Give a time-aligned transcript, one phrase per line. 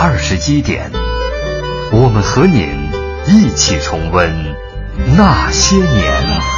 [0.00, 0.92] 二十一点，
[1.90, 2.88] 我们和您
[3.26, 4.32] 一起重温
[5.16, 6.57] 那些年。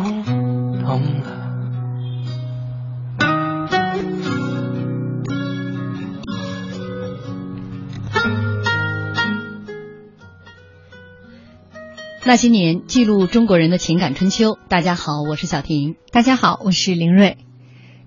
[12.31, 14.57] 那些年，记录中国人的情感春秋。
[14.69, 15.97] 大家好，我是小婷。
[16.13, 17.35] 大家好，我是林睿。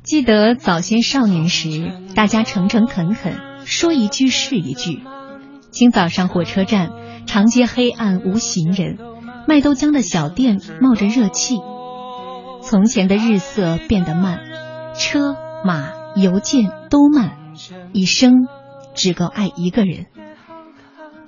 [0.03, 3.35] 记得早先少年时，大家诚诚恳恳。
[3.67, 5.03] 说一句是一句。
[5.71, 6.89] 清早上火车站，
[7.27, 8.97] 长街黑暗无行人，
[9.47, 11.57] 卖豆浆的小店冒着热气。
[12.63, 14.41] 从前的日色变得慢，
[14.97, 15.37] 车
[15.67, 17.37] 马邮件都慢，
[17.93, 18.49] 一生
[18.95, 20.07] 只够爱一个人。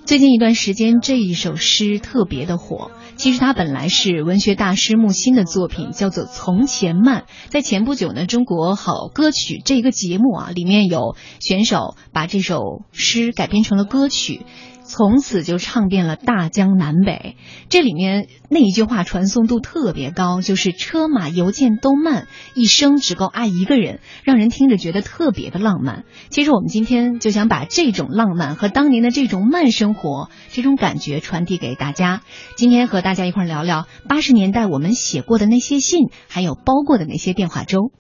[0.06, 2.92] 最近一段时间，这一首诗特别的火。
[3.16, 7.22] 其实它本来是文学大师木心的作品，叫做《从前慢》。
[7.50, 14.42] 在前不久呢，《中国好歌曲》这个节目啊，里面有选手把这首诗改编成了歌曲，
[14.86, 17.36] 从此就唱遍了大江南北。
[17.68, 26.04] 这里面那一句话传颂度特别高，就是“车马邮件都慢，一生只够爱一个人”，让人听着觉得特别的浪漫。
[26.30, 32.22] 其实我们今天就想把这种浪漫和当年的这种慢生活这种感觉传递给大家。
[32.56, 37.90] 今天和大家一块聊聊八十年代我们写过的那些信，还有包过的那些电话粥。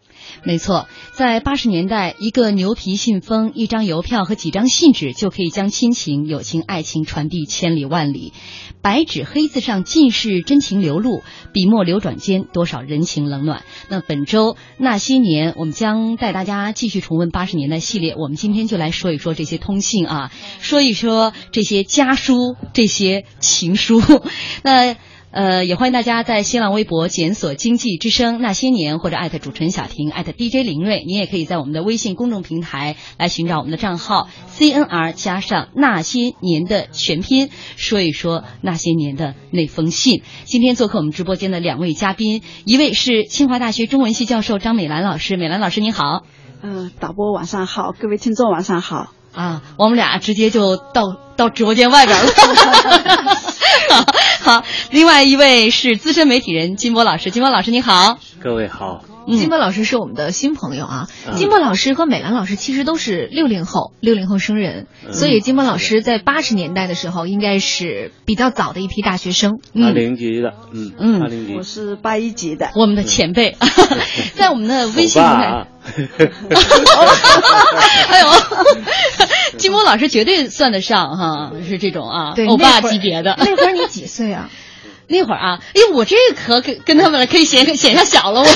[0.42, 8.32] 没错，在八十年代，一个牛皮信封、一张邮票和几张信纸就可以将亲情、友情、爱情传递千里万里。
[8.82, 11.22] 白纸黑字上尽是真情流露，
[11.52, 13.64] 笔墨流转间多少人情冷暖。
[13.88, 18.14] 那本周那些年，我们将带大家继续重温八十年代系列。
[18.14, 24.00] 我们今天就来说一说这些通信啊，说一说这些家书、这些情书。
[24.62, 24.96] 那。
[25.36, 31.04] 呃，也欢迎大家在新浪微博检索“经济之声那些年”或者艾特主持人小婷，艾特 DJ 林睿。
[31.04, 40.22] 您也可以在我们的微信公众平台来寻找我们的账号 CNR 加上那些年的全拼，说一说那些年的那封信。
[40.44, 46.22] 今天做客我们直播间的两位嘉宾，一位是清华大学中文系教授张美兰老师，美兰老师您好。
[46.62, 49.12] 嗯、呃，导播晚上好，各位听众晚上好。
[49.34, 51.02] 啊，我们俩直接就到
[51.36, 52.32] 到直播间外边了。
[54.42, 59.02] 好，另外一位是资深媒体人金波老师，金波老师你好，各位好。
[59.28, 59.36] 嗯。
[59.36, 69.58] 金波老师是我们的新朋友啊，金波老师和美兰老师其实都是六零后，六零后生人，所以金波老师在八十年代的时候应该是比较早的一批大学生。
[69.74, 71.18] 八零级的，嗯嗯。
[71.20, 71.56] 八零级。
[71.56, 71.64] 我。
[71.64, 73.56] 是八一级的，我们的前辈，
[74.36, 75.26] 在我们的微信平台。
[75.26, 75.66] 欧巴啊，
[78.10, 78.28] 哎呦，
[79.58, 81.25] 金波老师绝对算得上哈，
[81.66, 83.36] 是这种啊，对欧巴级别的。
[83.38, 84.50] 那会儿你几岁啊？
[85.08, 88.46] 那会儿啊，哎，我这个可跟跟他们可以显显下小了我。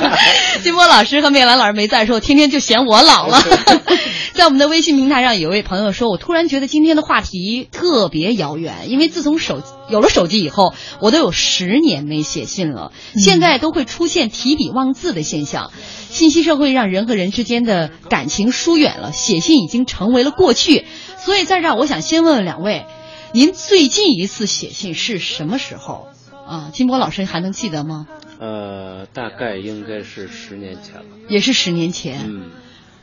[0.62, 3.42] 金波老师和梅兰老师没在的时候，天天就嫌我老了。
[4.34, 12.92] 在我们的微信平台上，有位朋友说，我突然觉得今天的话题特别遥远，因为自从手有了手机以后，我都有十年没写信了。
[13.14, 15.70] 现在都会出现提笔忘字的现象，
[16.10, 20.84] 信息社会让人和人之间的感情疏远了，写信已经成为了过去。
[21.18, 22.86] 所以在这儿，我想先问问两位，
[23.32, 26.08] 您最近一次写信是什么时候？
[26.46, 28.06] 啊，金波老师还能记得吗？
[28.38, 31.04] 呃，大概应该是十年前了。
[31.28, 32.26] 也是十年前。
[32.28, 32.50] 嗯。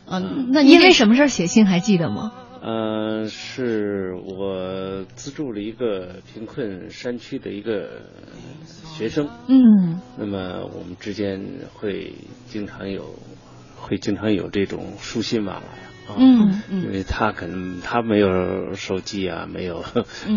[0.06, 2.34] 嗯，那您为什么事儿写信还记得吗？
[2.66, 8.04] 嗯，是我资助了一个贫困山区的一个
[8.86, 9.28] 学生。
[9.50, 10.00] 嗯。
[10.18, 11.44] 那么我们之间
[11.74, 12.14] 会
[12.48, 13.16] 经常有，
[13.76, 15.93] 会经常有这种书信往来。
[16.18, 19.84] 嗯嗯，因为他可能他没有手机啊，没有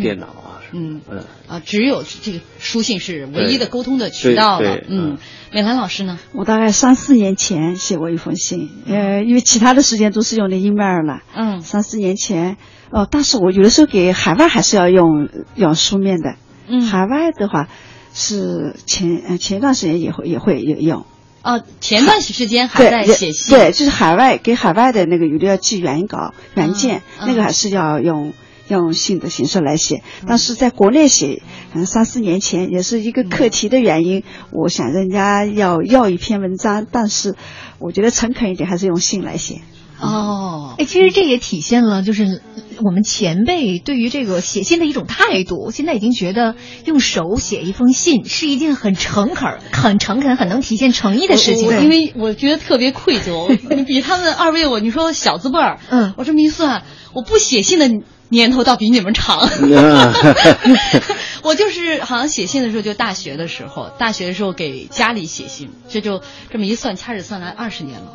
[0.00, 4.78] 电脑啊，嗯嗯啊，只有这个书信是唯一的沟通的渠道了。
[4.88, 5.18] 嗯，
[5.52, 6.18] 美兰老师呢？
[6.32, 11.22] 我大概三四年前写过一封信，呃，因为其他的时间都是用的 email 了。
[11.34, 12.56] 嗯，三四年前，
[12.90, 16.36] 哦，但是我有的时候给海外还是要用用书面的。
[16.68, 17.68] 嗯，海外的话
[18.12, 21.06] 是前前一段时间也会也会也用。
[21.46, 28.32] 哦，前段时间还在写信，对，就是海外给海外的那个有的要寄原稿原件，那个还是要用
[28.66, 30.02] 用信的形式来写。
[30.26, 37.37] 但是在国内写，嗯，三四年前也是一个课题的原因，我想人家要要一篇文章，但是
[37.78, 39.60] 我觉得诚恳一点，还是用信来写。
[40.00, 42.43] 哦，哎，其实这也体现了就是
[42.84, 45.70] 我们前辈对于这个写信的一种态度。
[45.70, 46.54] 现在已经觉得
[46.84, 51.82] 用手写一封信是一件很诚恳、很诚恳、很能体现诚意的事情。
[51.82, 56.82] 因为我觉得特别愧疚， 你比他们二位我你说小字辈儿，嗯，我这么一算，
[57.14, 57.90] 我不写信的
[58.28, 59.49] 年头倒比你们长。
[61.42, 66.20] 我就是好像写信的时候就大学的时候，大学的时候给家里写信，这就
[66.50, 68.12] 这么一算，掐指算来二十年了。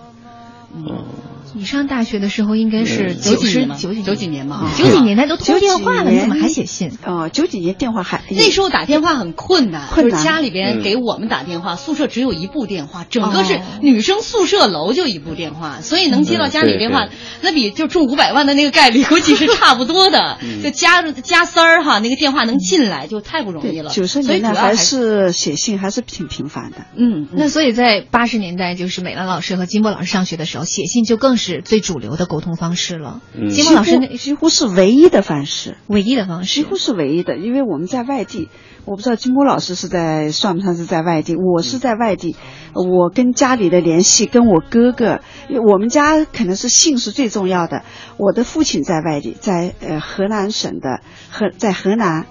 [0.74, 1.06] 嗯，
[1.54, 4.72] 你上大学的时候应该是九几年九几九几年嘛？
[4.78, 6.92] 九几年代都通电话了，你怎么还写信？
[7.06, 10.12] 哦，九几年电话还那时候打电话很困难，困难。
[10.12, 17.10] 就是家里边给我们打电话，宿舍只有一部电话，整个是女生宿舍楼就一部电话，所以能接到家里电话，
[17.42, 20.38] 那比就中五百万的那个概率估计是差不多的。
[20.64, 23.92] 就加加三儿哈，那个电话能进来就太不容易了。
[23.92, 26.86] 九十年代还是写信还是挺频繁的。
[26.96, 30.62] 嗯，那所以在八十年代，就是美兰老师和金波老师上学的时候。
[30.72, 33.22] 写信就更是最主流的沟通方式了。
[33.50, 37.38] 金波老师那几乎是唯一的方式，唯一的方式，几乎是唯一的。
[37.38, 38.50] 因为我们在外地，
[38.86, 41.36] 我不知道金波老师是在算不算是在外地。
[41.36, 42.36] 我是在外地，
[42.76, 45.22] 我跟家里的联系，跟我哥哥，
[45.68, 47.82] 我们家可能是姓是最重要的。
[48.18, 51.02] 我的父亲在外地，在呃河南省的
[51.32, 52.28] 河，在河南，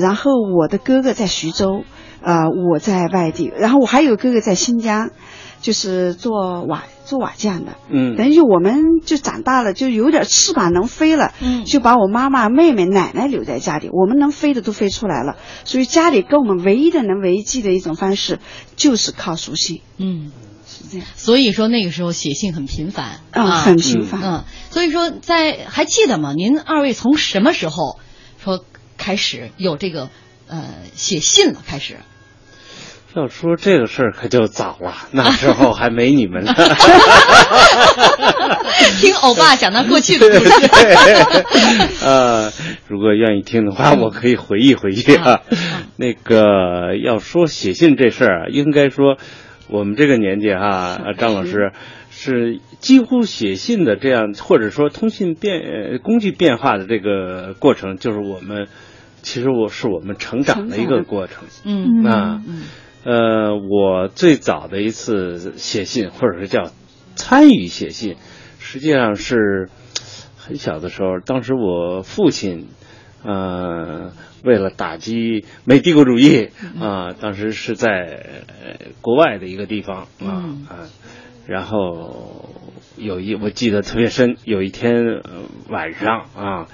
[0.00, 1.84] 然后我的哥哥在徐州，
[2.22, 5.10] 呃我在外地，然后我还有哥哥在新疆。
[5.64, 15.36] 就是做瓦做瓦匠的，嗯，等于我们就长大了，就有点翅膀能飞了，嗯，就把我妈妈、妹妹、奶奶留在家里，我们能飞的都飞出来了。
[15.64, 18.40] 所以家里跟我们唯一的能维系的一种方式，
[18.76, 20.32] 就是靠书信，嗯，
[20.66, 21.06] 是这样。
[21.16, 26.34] 所以说那个时候写信很频繁，啊，很频繁，嗯，所以说在还记得吗？
[26.34, 27.98] 您二位从什么时候
[28.38, 28.62] 说
[28.98, 30.10] 开始有这个
[30.46, 31.62] 呃写信了？
[31.66, 32.00] 开始？
[33.16, 36.52] 要说这个事儿可就早了，那时候还没你们呢。
[39.00, 40.50] 听欧巴讲那过去的故事。
[42.04, 42.50] 呃，
[42.88, 45.42] 如果愿意听的话，我可以回忆回忆啊。
[45.96, 49.16] 那个要说写信这事儿啊，应该说
[49.68, 51.70] 我们这个年纪哈，张老师
[52.10, 58.66] 是几乎写信的这样，或者说通信变工具变化的这个过程，就是我们
[59.22, 61.44] 其实我是我们成长的一个过程。
[61.64, 62.40] 嗯啊。
[63.04, 66.70] 呃，我最早的一次写信，或者是叫
[67.16, 68.16] 参与写信，
[68.58, 69.68] 实际上是
[70.38, 71.20] 很小的时候。
[71.20, 72.68] 当时我父亲，
[73.22, 76.48] 呃，为了打击美帝国主义
[76.80, 78.42] 啊，当时是在
[79.02, 80.88] 国外的一个地方啊啊，
[81.46, 82.48] 然后
[82.96, 85.20] 有一我记得特别深，有一天
[85.68, 86.68] 晚上啊，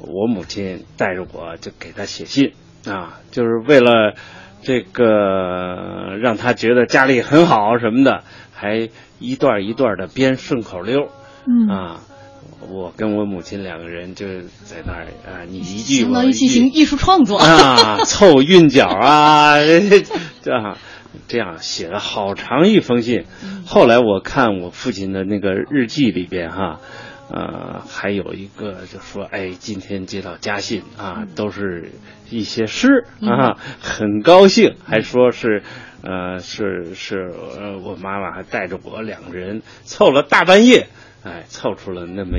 [0.00, 2.52] 我母亲带着我就给他写信
[2.86, 4.14] 啊，就是为了。
[4.66, 8.88] 这个让他觉得家里很好什么的，还
[9.20, 11.08] 一段一段的编顺口溜
[11.46, 12.00] 嗯啊，
[12.68, 14.26] 我跟我母亲两个人就
[14.64, 19.54] 在那儿啊，你一句我一句，相当于进行艺术创作啊，凑韵脚啊，
[20.42, 20.76] 这样
[21.28, 23.24] 这样写了好长一封信。
[23.64, 26.80] 后来我看我父亲的那个日记里边哈。
[27.28, 31.90] 呃，还有一个就说，哎，今天接到家信啊，都是
[32.30, 35.62] 一些诗啊，很高兴，还说是，
[36.02, 40.86] 呃，是是，呃，我妈妈还带着我两个人凑了大半夜，
[41.24, 42.38] 哎，凑出了那么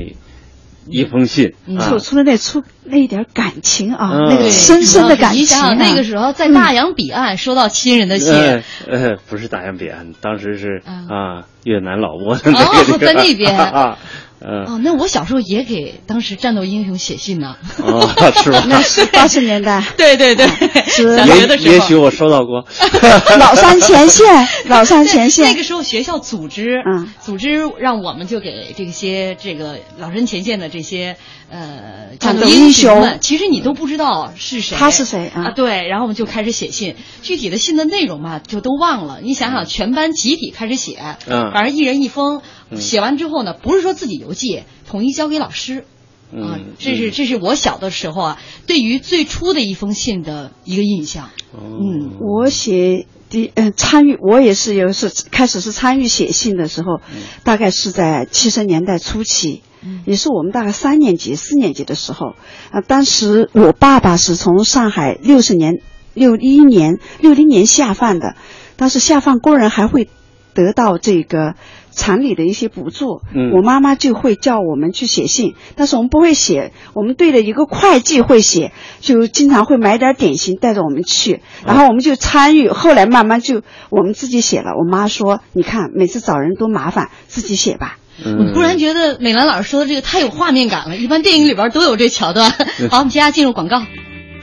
[0.90, 1.52] 一封信，
[1.82, 4.30] 出出了那出那一点感情啊，嗯。
[4.30, 5.42] 那个深深的感情、啊。
[5.42, 13.52] 你想想那个时候在大洋彼岸收到亲人的信，呃，呃不是大洋彼岸，当时是啊越南老挝的那个哦，在那边。
[13.60, 13.98] 啊。
[14.40, 17.56] 嗯、哦，那我小时候也给当时战斗英雄写信呢。
[17.78, 18.08] 哦，
[18.44, 18.64] 是吧？
[18.70, 19.84] 那是八十年代。
[19.98, 20.48] 对 对对，
[20.88, 21.74] 是小学的时候。
[21.74, 22.66] 也许我收到过。
[23.40, 25.46] 老三前线，老三前线。
[25.50, 31.18] 那个时候学校组织，嗯，组织让我们就给这些这个老山前线的这些
[31.50, 35.52] 呃战斗英雄们，其实你都不知道是谁，他是谁啊？
[35.56, 39.20] 对，然后我们就开始写信，具体的信的内容嘛就都忘了。
[39.24, 42.42] 你想想，全班集体开始写，嗯，反正一人一封，
[42.76, 45.86] 写完之后呢，不是说自己邮寄，统一交给老师。
[46.30, 51.30] 嗯，这是这是我小的时候啊，对于最初的一封信的一个印象。
[51.54, 57.00] 嗯，我写第嗯参与，我也是有是开始是参与写信的时候，
[57.46, 59.64] 大概是在七十年代初期，
[60.06, 62.36] 也是我们大概三年级、四年级的时候
[62.72, 62.82] 啊。
[62.86, 65.76] 当时我爸爸是从上海六十年、
[66.14, 68.36] 六一年、六零年下放的，
[68.76, 70.10] 当时下放工人还会
[70.54, 71.56] 得到这个。
[71.98, 84.74] 厂里的一些补助，嗯，我妈妈就会叫我们去写信，但是我们不会写，我们队的一个会计会写，就经常会买点点心带着我们去，然后我们就参与，后来慢慢就我们自己写了。
[84.78, 92.52] 我妈说：“你看，每次找人多麻烦，自己写吧。”嗯我突然觉得美兰老师说的这个太有画面感了，一般电影里边都有这桥段。
[92.90, 93.84] 好，我们接下来进入广告。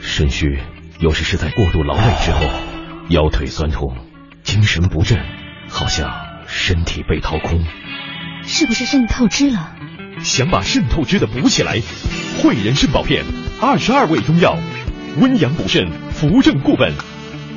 [0.01, 0.59] 肾虚
[0.99, 2.39] 有时是在过度劳累之后，
[3.09, 3.95] 腰腿酸痛，
[4.43, 5.19] 精神不振，
[5.69, 6.24] 好像。
[6.57, 7.61] 身体被掏空，
[8.43, 9.75] 是不是肾透支了？
[10.23, 11.81] 想把肾透支的补起来，
[12.41, 13.25] 汇仁肾宝片，
[13.61, 14.57] 二十二味中药，
[15.17, 16.93] 温阳补肾，扶正固本。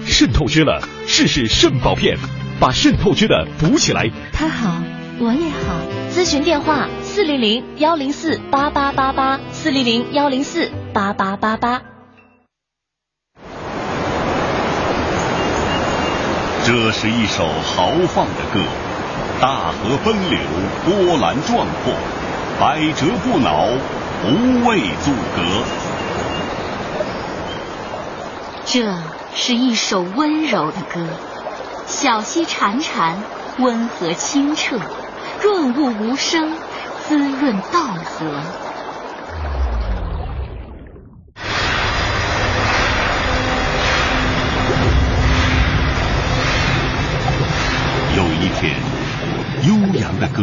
[0.05, 2.19] 肾透支了，试试肾宝片，
[2.59, 4.11] 把肾透支的补起来。
[4.33, 4.83] 他好，
[5.21, 5.81] 我也好。
[6.11, 11.83] 咨询电话：四零零幺零四八八八八，四零零幺零四八八八八。
[16.65, 18.61] 这是一首豪放的歌，
[19.41, 20.41] 大河奔流，
[20.85, 21.95] 波澜壮阔，
[22.59, 23.69] 百折不挠，
[24.25, 25.43] 无畏阻隔。
[28.65, 28.93] 这
[29.37, 31.07] 是一首温柔的歌，
[31.87, 33.15] 小溪潺潺，
[33.59, 34.77] 温和清澈，
[35.41, 36.53] 润物无声，
[37.07, 37.81] 滋润稻
[38.19, 38.27] 禾。
[48.17, 48.75] 有一天，
[49.63, 50.43] 悠扬的歌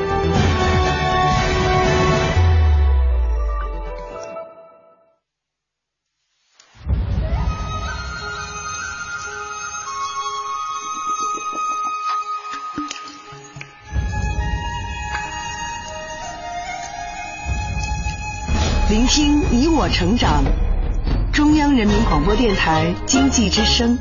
[19.91, 20.43] 成长，
[21.31, 23.99] 中央人民广播电台经济之声。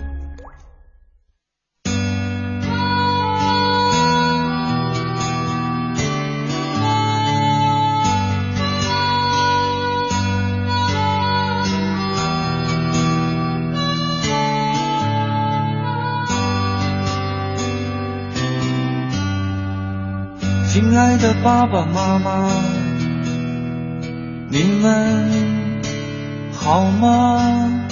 [20.72, 22.48] 亲爱的爸爸妈妈，
[24.48, 25.49] 你们
[26.70, 27.82] 好吗？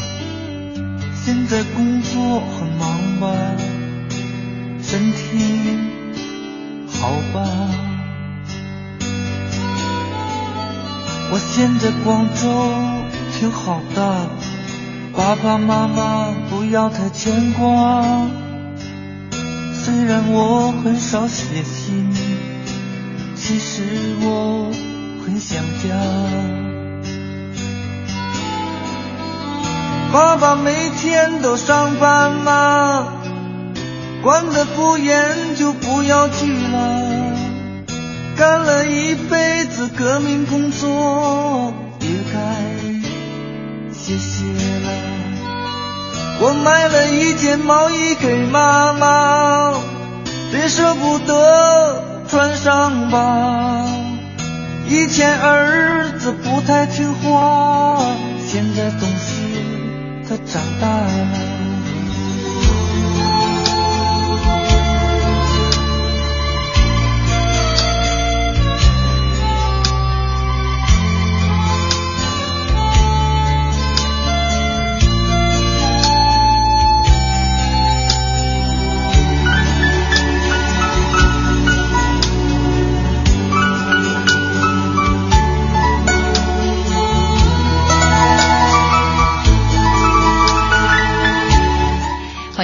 [1.13, 3.29] 现在工作很忙吧？
[4.81, 5.19] 身体
[6.87, 7.45] 好吧？
[11.33, 12.47] 我现在广州
[13.37, 14.31] 挺好的，
[15.13, 18.05] 爸爸妈妈不要太牵挂。
[19.75, 22.09] 虽然我很少写信。
[23.35, 23.83] 其实
[24.21, 24.71] 我
[25.25, 25.97] 很想家，
[30.13, 33.09] 爸爸每天都上班吗？
[34.23, 37.37] 管得不严就不要去了。
[38.37, 42.39] 干了一辈子革命工作，也该
[43.93, 44.45] 歇歇
[44.85, 44.89] 了。
[46.41, 49.75] 我买了一件毛衣给妈妈，
[50.51, 52.05] 别舍不得。
[52.29, 53.87] 穿上吧，
[54.87, 58.03] 以前儿子不太听话，
[58.47, 59.28] 现在懂事，
[60.29, 61.48] 他长大了。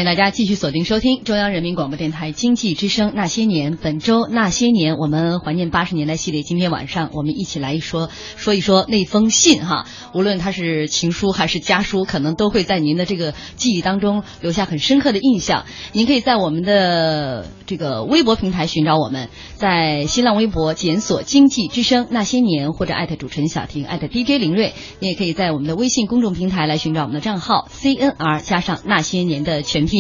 [0.05, 3.73] 大家继续锁定收听中央人民广播电台经济之声《那些年》。
[3.81, 6.43] 本周《那些年》，我们怀念八十年代系列。
[6.43, 9.87] 今天晚上，我们一起来说说一说那封信哈。
[10.13, 15.65] 无论它是情书还是家书，可能都会在您的这个记忆当中留下很深刻的印象。
[15.93, 24.73] 您可以在我们的这个微博平台寻找我们，在新浪微博检索“经济之声那些年”或者艾特主持人小婷艾特 DJ 林睿。
[24.99, 29.85] 你也可以在我们的微信公众平台来寻找我们的账号 CNR 加上那些年的全。
[29.85, 29.94] 拼，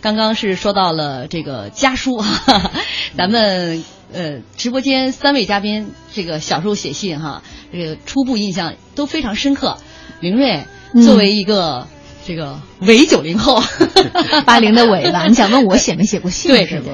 [0.00, 2.70] 刚刚是说到了这个家书，哈 哈
[3.16, 7.42] 咱们呃直播间三位嘉宾这个小时候写信哈，
[7.72, 9.78] 这个初步印象都非常深刻。
[10.20, 10.64] 林睿
[11.04, 11.86] 作为一个
[12.26, 13.62] 这个伪九零后，
[14.44, 16.50] 八零的伪吧，你想问我写没写过信？
[16.50, 16.90] 对是不？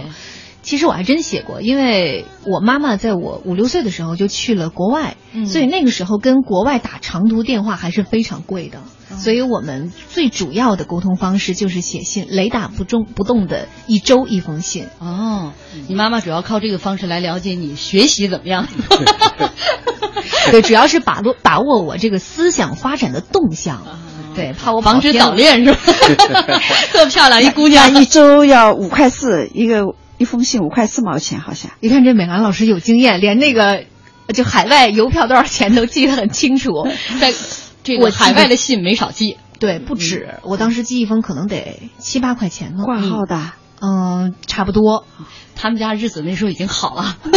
[0.62, 5.46] 其实我还真写过，因为我妈妈在我五六岁的时候就去了国外，嗯。
[5.46, 8.78] 所以那个时候跟国外打长途电话还是非常贵的，
[9.18, 14.86] 所以我们最主要的沟通方式就是写信，雷打不中不动的一周一封信。
[14.98, 15.52] 哦，
[15.88, 18.66] 你妈妈主要靠这个方式来了解你学习怎么样？
[20.50, 23.82] 对，主要是把握把握我这个思想发展的动向，
[24.34, 25.78] 对，怕我防止早恋是吧？
[26.92, 31.70] 特漂亮一姑娘，一周要五块四一个一封信，五块四毛钱好像。
[31.80, 33.84] 你看这美兰老师有经验，连那个
[34.34, 36.86] 就海外邮票多少钱都记得很清楚。
[37.20, 37.32] 在
[37.84, 42.82] 这个海外的信没少寄，对，不止，我当时寄一封可能得七八块钱呢。
[42.84, 45.04] 挂号的，嗯，差不多。
[45.56, 47.16] 他们家日子那时候已经好了，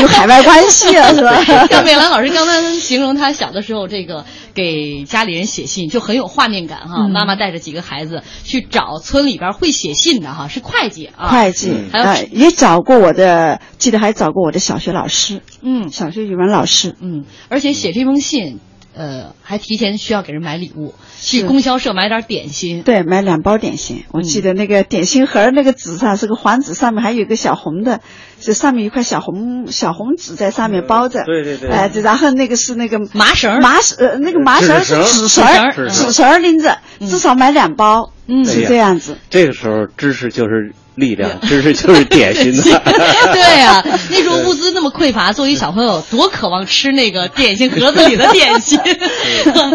[0.00, 1.42] 有海外关系了是吧？
[1.68, 7.06] 像美兰老师刚刚形容他小的时候，这个给家里人写信就很有画面感哈。
[7.06, 7.10] 嗯。
[7.10, 18.60] 妈妈带着几个孩子去找村里边会写信的哈，是会计啊，会计还有啊，也找过我的，记得还找过我的小学老师，嗯，小学语文老师，嗯，而且写这封信，
[19.00, 22.82] 呃，还提前需要给人买礼物，去供销社买点点心。
[22.82, 24.04] 对，买两包点心。
[24.12, 28.00] 我记得那个点心盒儿那个纸上是个黄纸，上面还有一个小红的，
[28.40, 31.24] 这上面一块小红小红纸在上面包着。
[31.24, 31.70] 对对对。
[31.70, 39.16] 哎，然后那个是那个麻绳，麻绳呃那个麻绳是纸绳儿，纸绳儿拎着，至少买两包，嗯是这样子。
[39.28, 42.62] 这个时候，知识就是力量， 知识就是点心的。
[43.32, 48.78] 对呀、 那时候物资那么匮乏，作为小朋友多渴望吃那个点心盒子里的点心。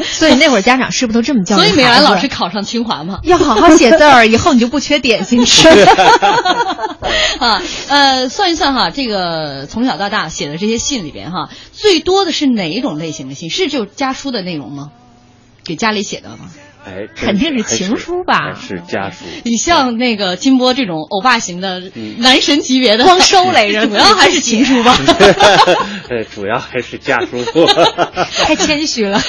[0.04, 5.68] 所以那会儿家长是不是都这么教育所以美兰老师考上清华嘛，要好好写字儿，以后你就不缺点心吃。
[7.40, 13.50] 啊，呃，算一算哈，这个从小到大写的这些信里边哈，最多的是哪一种类型的信？
[13.50, 14.92] 是就家书的内容吗？
[15.66, 16.50] 给家里写的吗？
[16.86, 19.26] 哎，肯定是情书吧还是家书？
[19.44, 24.96] 你像那个金波这种欧巴型的嗯男神级别的，光收 来着主要还是情书吧？
[26.10, 27.44] 呃， 主要还是家书。
[28.46, 29.20] 太谦虚了。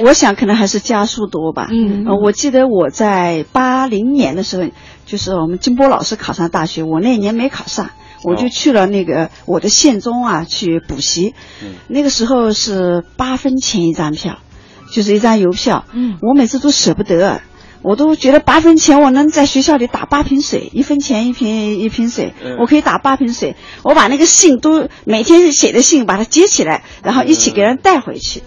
[0.00, 1.68] 我我想可能还是家书多吧。
[1.70, 4.68] 嗯呃我记得我在八零年的时候，
[5.06, 7.90] 就是我们金波老师考上大学，我那年没考上，
[8.24, 11.34] 我就去了那个我的县中啊去补习。
[11.62, 14.38] 嗯那个时候是八分钱一张票，
[14.94, 15.84] 就是一张邮票。
[15.92, 17.42] 嗯我每次都舍不得。
[17.82, 23.56] 我都觉得八分钱，我能在学校里打八瓶水，一分钱一瓶一瓶水，嗯我可以打八瓶水。
[23.82, 28.42] 我把那个信都每天写的信，把它接起来，然后一起给人带回去。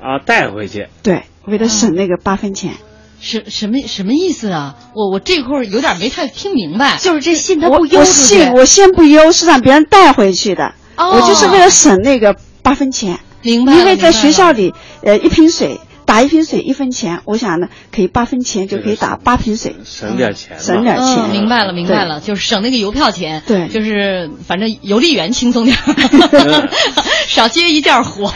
[0.00, 0.86] 啊，带回去。
[1.02, 2.74] 对，为了省那个八分钱。
[3.20, 4.76] 什什么什么意思啊？
[4.94, 6.98] 我我这会儿有点没太听明白。
[6.98, 10.74] 就是这信它我我不邮出去信，我先不邮，是让别人带回去的。
[10.96, 13.18] 哦我就是为了省那个八分钱。
[13.44, 21.06] 明白因为在学校里，呃，一瓶水打一瓶水一分钱，我想呢，可以八分钱就可以打八瓶水，省点钱，省点钱。
[21.24, 23.42] 嗯，明白了，明白了，就是省那个邮票钱。
[23.46, 26.68] 对就是反正邮递员轻松点儿，
[27.28, 28.26] 少接一件活。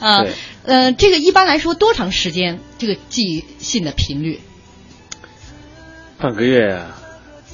[0.00, 0.32] 啊对，
[0.64, 2.60] 呃，这个一般来说多长时间？
[2.78, 4.40] 这个寄信的频率？
[6.18, 7.00] 半个月啊。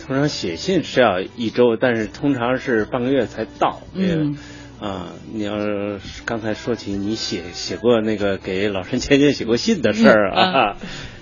[0.07, 3.81] 通常写信是要一周，但是通常是半个月才到。
[3.95, 4.37] 嗯，
[4.81, 10.77] 啊，你要是刚才说起你写写过那个给老陈前年写过信的事儿啊，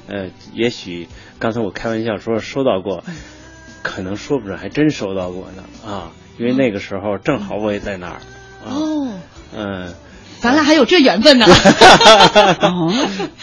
[0.07, 1.09] 呃，也许
[1.41, 3.03] 刚才我开玩笑说收到过，
[3.83, 8.21] 可能说不准还真收到过呢啊，因为那个时候正好我也在那儿
[8.65, 9.13] 啊，哦，
[9.57, 9.93] 嗯，
[10.41, 11.47] 咱俩还有这缘分呢。
[12.63, 12.93] 哦，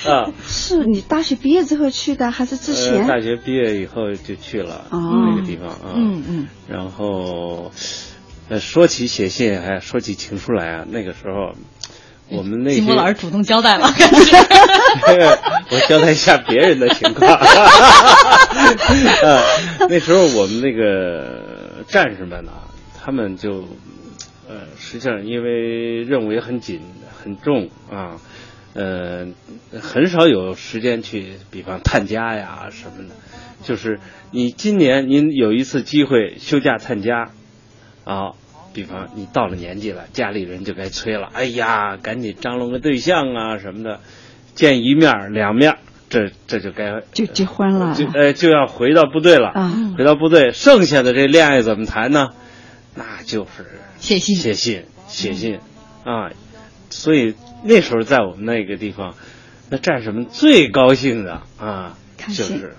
[0.08, 3.02] 啊，是你大学毕业之后去的，还是之前？
[3.02, 5.92] 呃、大学毕业以后就去了、哦那个地方啊。
[5.94, 6.48] 嗯嗯。
[6.70, 7.72] 然后，
[8.50, 11.56] 呃，说起写信，还说起情书来啊，那个时候。
[12.28, 13.86] 我们那些金波老师主动交代了，
[15.70, 17.32] 我交代一下别人的情况。
[19.22, 19.44] 呃，
[19.88, 22.66] 那时候我们那个战士们呢、啊，
[23.00, 23.68] 他们就
[24.50, 26.82] 呃，实际上因为任务也很紧
[27.16, 28.18] 很重啊，
[28.74, 29.28] 呃，
[29.80, 33.14] 很少有时间去，比方探家呀什么的。
[33.62, 34.00] 就是
[34.32, 37.30] 你今年您有一次机会休假探家
[38.06, 38.32] 啊。
[38.74, 44.02] 比方你到了年纪了，家里人就该催了，哎呀，赶紧张罗个对象啊什么的，
[44.54, 45.78] 见一面两面，
[46.10, 52.32] 这这就该就结婚了，就呃就要回到部队了，啊，回到部队，剩下的这恋爱怎么谈呢？
[52.96, 53.66] 那就是
[53.98, 55.60] 写信，写信，写信
[56.04, 56.32] 啊，
[56.90, 59.16] 所以那时候在我们那个地方，
[59.70, 62.76] 那战士们最高兴的啊，就是。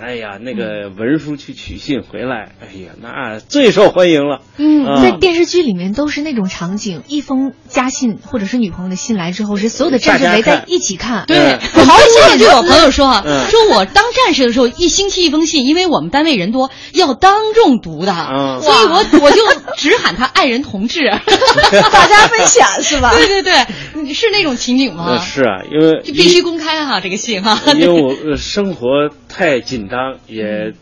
[0.00, 4.42] 哎呀，那个文书去取信回来，哎呀，那最受欢迎了。
[4.56, 11.24] 嗯，啊、在电视剧里面都是那种场景，一封家信或者是女朋友的信来之后，是所有的战士围在一起看。
[11.26, 19.42] 对，好想对我朋友说啊，说我当战士的时候，一星期一封信，因为我们单位人多，要当众读的，嗯、所以我 我就
[19.76, 23.12] 只喊他爱人同志， 大家分享是吧？
[23.16, 25.18] 对对对，是那种情景吗？
[25.18, 30.72] 是啊，因为就必须公开哈、啊、这个信哈，因为我生活太紧张也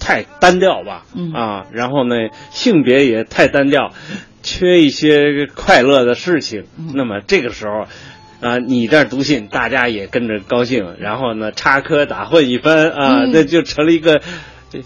[0.00, 2.16] 太单调吧，嗯啊，然后呢
[2.50, 3.92] 性别也太单调，
[4.42, 6.64] 缺一些快乐的事情。
[6.78, 7.86] 嗯、那么这个时候，
[8.40, 14.20] 啊，你这儿读信，大家也跟着高兴，然后呢插科打诨一番啊，嗯、那就成了一个。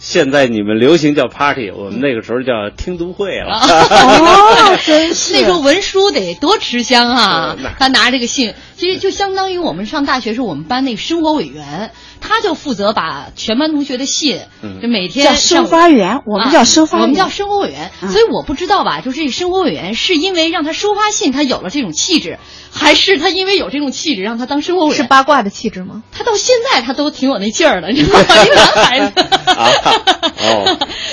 [0.00, 3.54] 现在你们流行叫 party，我们那个时候叫听读会了。
[3.54, 7.56] 哦，真是那时候文书得多吃香啊！
[7.78, 11.92] 他拿这个信，其实就相当于我们上大学时候，我们班那个生活委员，
[12.26, 17.90] 他就负责把全班同学的信，嗯、就每天叫收发员，我们叫收发，啊、我们叫生活委员。
[18.02, 22.38] 嗯、所以我不知道吧，就是这个生活委员是因为让他收发信，他有了这种气质，
[22.72, 24.96] 还是他因为有这种气质让他当生活委员？
[24.96, 26.02] 是八卦的气质吗？
[26.12, 28.24] 他到现在他都挺有那劲儿的，你知道吗？
[28.44, 29.26] 一男孩子。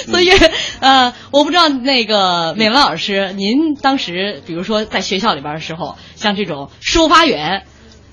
[0.12, 0.30] 所以
[0.80, 7.64] 呃，我不知道那个美文老师，您当时比如说在学校里边的时候，像这种收发员，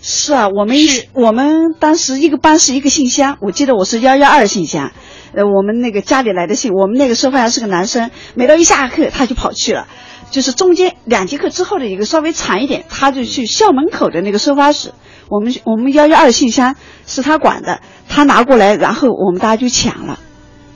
[0.02, 0.76] 是啊，我们
[1.12, 4.92] 我们当时一个班是一个信箱，我记得我是幺幺二信箱，
[5.34, 9.86] 呃，我们那个家里来的信，我们那个收发员是个男生，每到一下课他就跑去了。
[10.30, 14.92] 就是中间两节课之后的一个稍微长一点，他就去校门口的那个收发室。
[15.28, 20.18] 我们我们幺幺二信箱是他管的，他拿过来，然后我们大家就抢了，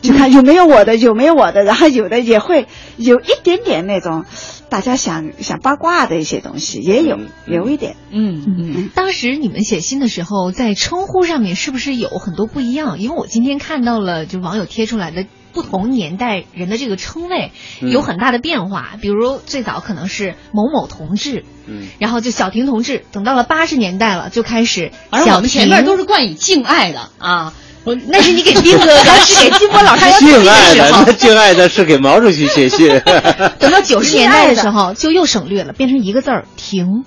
[0.02, 4.24] 就看有没有我的，有没有我的，然后有的也会有一点点那种
[4.74, 7.94] 大家想想八卦的一些东西，也有有一点。
[8.10, 8.90] 嗯嗯。
[8.92, 12.98] 当时你们写信的时候，在称呼上面是不是有很多不一样？
[12.98, 15.26] 因为我今天看到了，就网友贴出来的。
[15.52, 28.94] 不同年代人的这个称谓有很大的变化，嗯、比如最早可能是某某同志，嗯，然后就小婷同志，等到了八十年代了，就开始而我们前面都是冠以敬爱的啊，我那是你给斌哥哥，
[29.24, 32.88] 是给金波老师敬爱的，那敬爱的是给毛主席写信。
[33.60, 37.04] 等到九十年代的时候， 就又省略了，变成一个字儿停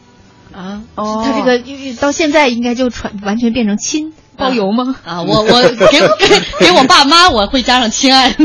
[0.54, 1.60] 啊，哦，他这个
[2.00, 4.14] 到现在应该就传完全变成亲。
[4.38, 4.96] 包邮吗？
[5.04, 8.38] 啊，我我给给给我爸妈，我会加上亲爱的。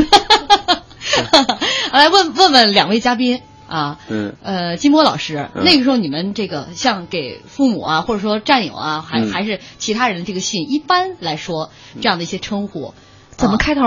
[1.93, 3.41] 来问问问两位嘉宾
[3.73, 12.93] 啊，嗯，呃，金波老师，嗯、那个时候你们这个像给父母啊，或者说战友啊，还、嗯、还是其他人的这个信，一般来说这样的一些称呼，
[13.31, 13.81] 怎么开头？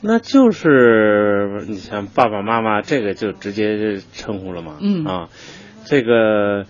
[0.00, 5.28] 那就是你像爸爸妈妈，这个就直接称呼了嘛，嗯啊，
[5.84, 6.66] 这个。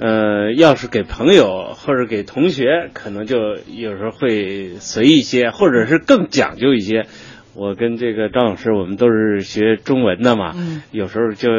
[0.00, 7.08] 呃，要是给朋友或者给同学，可能就有时候会随意一些，或者是更讲究一些。
[7.58, 11.50] 我跟这个张老师，我们都是学中文的嘛，嗯、有时候就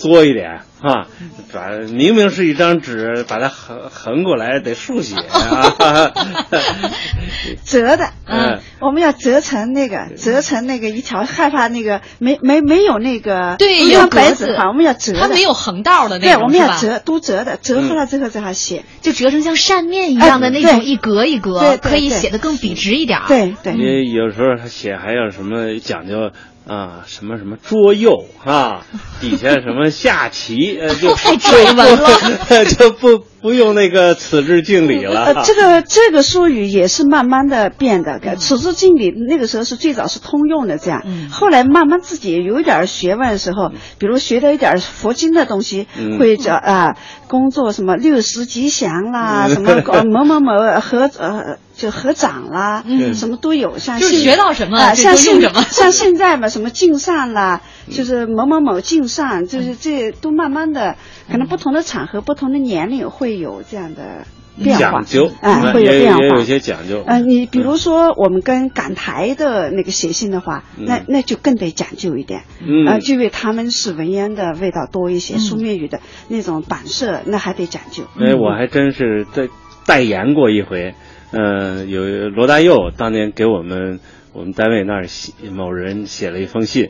[0.00, 1.06] 作一点啊，
[1.52, 6.10] 把明明是一张纸，把它横横过来得竖写啊，
[7.66, 23.20] 折的，嗯，我们要折成那个，折成那个一条，害怕那个没没没有那个对有白纸哈，我们要折的，它没有横道的那对，我们要折，都折的，折好了之后再好写，就折成像扇面一样的那种，一格一格，对可以写的更笔直一点。
[23.28, 26.30] 对对，因为有时候写还要什么讲究。
[26.66, 28.84] 啊，什么什么桌右啊，
[29.20, 35.24] 底下什么下棋，呃，就太拽文了，就 不不用那个此致敬礼了。
[35.24, 38.20] 呃，这个这个术语也是慢慢的变的。
[38.36, 45.86] 此致敬礼那个时候是最早是通用的，这样，后来慢慢自己有一点学问的时候，比如学到一点佛经的东西，
[46.18, 46.96] 会叫啊，
[47.28, 51.58] 工作什么六十吉祥啦，什么 某某某合呃。
[51.80, 55.40] 就合掌啦，嗯，什么都有，像就是学到什么，像现
[55.72, 60.96] 像现在嘛，什么敬善啦，就是某某某敬善，就是这都慢慢的，
[61.32, 64.26] 可能不同的场合、不同的年龄会有这样的
[64.62, 67.02] 变化，讲究，哎，会有变化，也有些讲究。
[67.06, 78.04] 嗯，你比如说我们跟港台的那个写信的话，那那就更得讲究一点，嗯，就因为他们是文言的味道多一些，书面语的那种版式，那还得讲究。
[78.18, 79.48] 哎，我还真是在
[79.86, 80.94] 代言过一回。
[81.32, 84.00] 嗯，有罗大佑当年给我们
[84.32, 86.88] 我们单位那儿写某人写了一封信，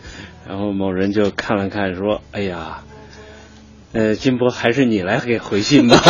[0.48, 2.82] 然后某人就看了看说：“哎呀，
[3.92, 6.00] 呃，金波还是你来给回信吧。”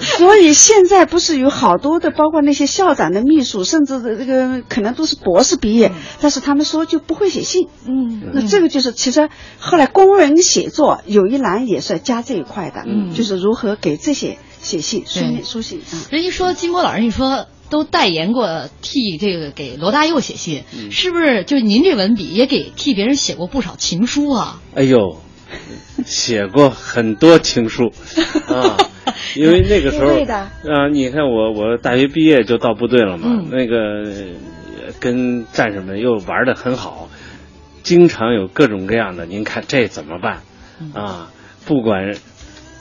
[0.00, 7.68] 所以现在不是有好多的，包括那些校长的秘书，甚至这个可能都是博士毕业，但是他们说就不会写信。
[7.86, 9.28] 嗯，那这个就是其实
[9.58, 14.38] 后来工人写作有一栏也是加这一块的，嗯，就是如何给这些。
[14.60, 15.94] 写信，书书信啊！
[16.10, 21.44] 人家说金波老师，你说都代言过替这个给罗大佑写信，是不是？
[21.44, 24.60] 就您这文笔也给替别人写过不少情书啊？
[24.74, 25.20] 哎呦，
[26.04, 27.92] 写过很多情书
[28.48, 28.76] 啊！
[29.36, 30.14] 因为那个时候
[30.70, 34.04] 啊，你看我我大学毕业就到部队了嘛，那个
[35.00, 37.08] 跟战士们又玩的很好，
[37.82, 39.26] 经常有各种各样的。
[39.26, 40.42] 您看这怎么办
[40.94, 41.30] 啊？
[41.66, 42.14] 不管。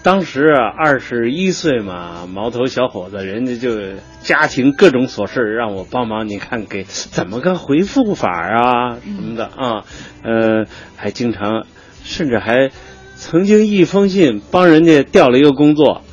[0.07, 3.77] 当时啊，二十一岁嘛，毛头小伙子，人家就
[4.21, 6.29] 家庭各种琐事让我帮忙。
[6.29, 9.83] 你看给怎么个回复法啊什么的啊，
[10.23, 10.63] 呃，
[10.95, 11.65] 还经常，
[12.05, 12.71] 甚至还
[13.17, 16.03] 曾经一封信帮人家调了一个工作，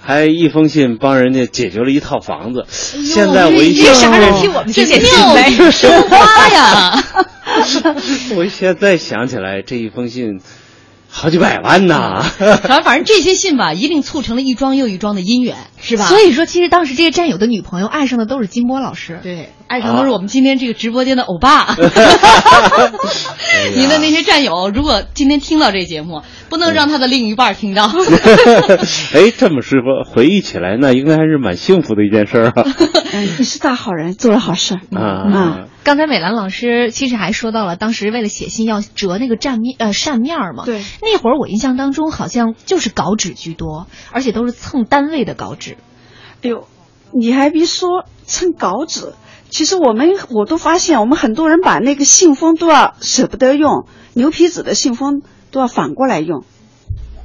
[0.00, 2.64] 还一封信帮人家解决了一套房子。
[2.68, 7.04] 现在我一想，啥人替我们这妙语生花呀！
[8.34, 10.40] 我现在想起来这一封信。
[11.18, 12.22] 好几百万呐！
[12.36, 16.04] 反正反正这些信吧，一定促成了一桩又一桩的姻缘，是吧？
[16.04, 21.74] 所以说，其实当时这些战友的女朋友爱上的都是金波老师，对，爱上都是我们今天这个直播间的欧巴。
[23.74, 27.86] 您的那些战友，如果今天听到这节目，不能让他的另一半听到。
[29.14, 32.52] 哎，这么说回忆起来，那应该还是蛮幸福的一件事啊。
[33.38, 35.64] 你是大好人，做了好事啊啊！
[35.86, 40.64] 刚才美兰老师其实还说到了，当时为了写信要折那个扇面呃扇面嘛。
[40.64, 40.82] 对。
[41.00, 45.76] 那会儿我印象当中好像就是稿纸居多，而且都是蹭单位的稿纸。
[46.42, 46.66] 哎呦，
[47.12, 49.12] 你还别说蹭稿纸，
[49.48, 55.22] 其实我们我都发现，我们很多人把那个信封都要舍不得用，牛皮纸的信封
[55.52, 56.42] 都要反过来用。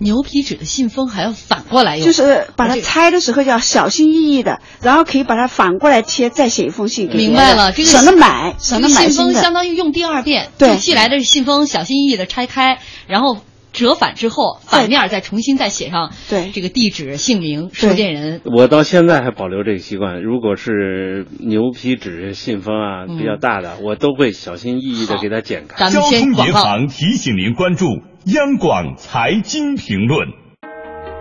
[0.02, 7.08] 牛皮纸的信封还要反过来用，就是把它拆的时候要小心翼翼的，然后可以把它反过来贴，再写一封信。
[7.16, 10.50] 明白了，这个省得买，省得买信封相当于用第二遍。
[10.58, 13.38] 对，寄来的信封小心翼翼的拆开，然后
[13.72, 18.42] 折返之后，反面再重新再写上对这个地址、姓名、收件人。
[18.44, 25.92] 我到现在还保留这个习惯，如果是牛皮纸信封啊比较大的，我都会小心翼翼的给它剪开。
[25.92, 27.86] 交通银行提醒您关注
[28.26, 30.28] 央广财经评论。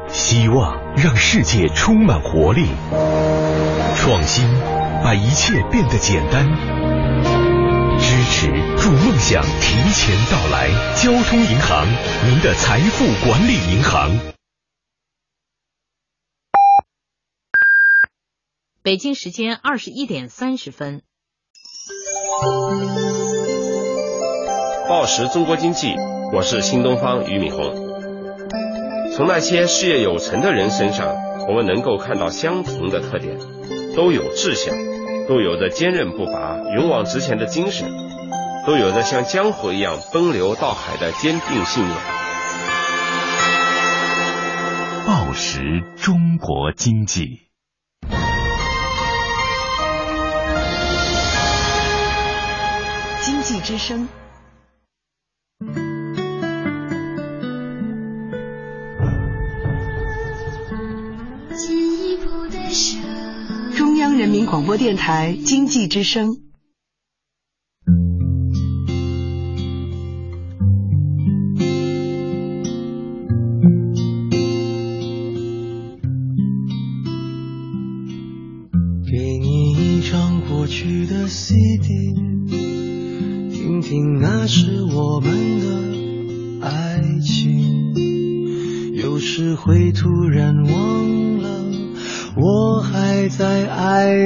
[0.08, 2.66] 希望让世界充满活力，
[3.96, 4.44] 创新
[5.02, 6.46] 把一切变得简单，
[7.98, 10.68] 支持助梦想提前到来。
[10.94, 11.86] 交通银行，
[12.26, 14.10] 您的财富管理银行。
[18.82, 21.02] 北京时间二十一点三十分。
[24.88, 25.94] 报时中国经济，
[26.32, 27.74] 我是新东方俞敏洪。
[29.12, 31.16] 从那些事业有成的人身上，
[31.48, 33.36] 我们能够看到相同的特点，
[33.96, 34.72] 都有志向，
[35.26, 37.90] 都有着坚韧不拔、勇往直前的精神，
[38.64, 41.96] 都有着像江河一样奔流到海的坚定信念。
[45.04, 47.40] 报时中国经济，
[53.20, 54.08] 经济之声。
[64.20, 66.49] 人民广播电台经济之声。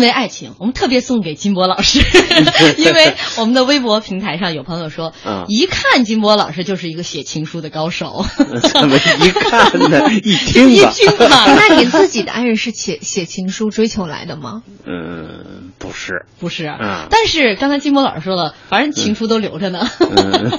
[0.00, 2.00] 因为爱情》，我们特别送给金波老师，
[2.78, 8.24] 因为我们的微博平台上有朋友说，嗯一看金波老师就是一个写情书的高手。
[8.62, 10.10] 怎么一看呢？
[10.24, 14.62] 一听吧，一听吧 那你自己的爱人是写写情书追求来的吗？
[14.86, 19.86] 嗯，不是，不是嗯但是刚才金波老师说了，反正情书都留着呢。
[20.00, 20.50] 嗯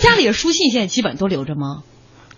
[0.00, 1.82] 家里的书信现在基本都留着吗？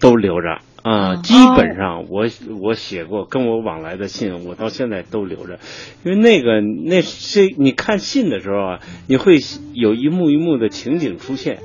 [0.00, 0.58] 都留着
[0.88, 2.26] 啊、嗯基本上我
[2.60, 5.58] 我写过跟我往来的信，我到现在都留着，
[6.04, 9.38] 因为那个那这你看信的时候啊，你会
[9.74, 11.58] 有一幕一幕的情景出现，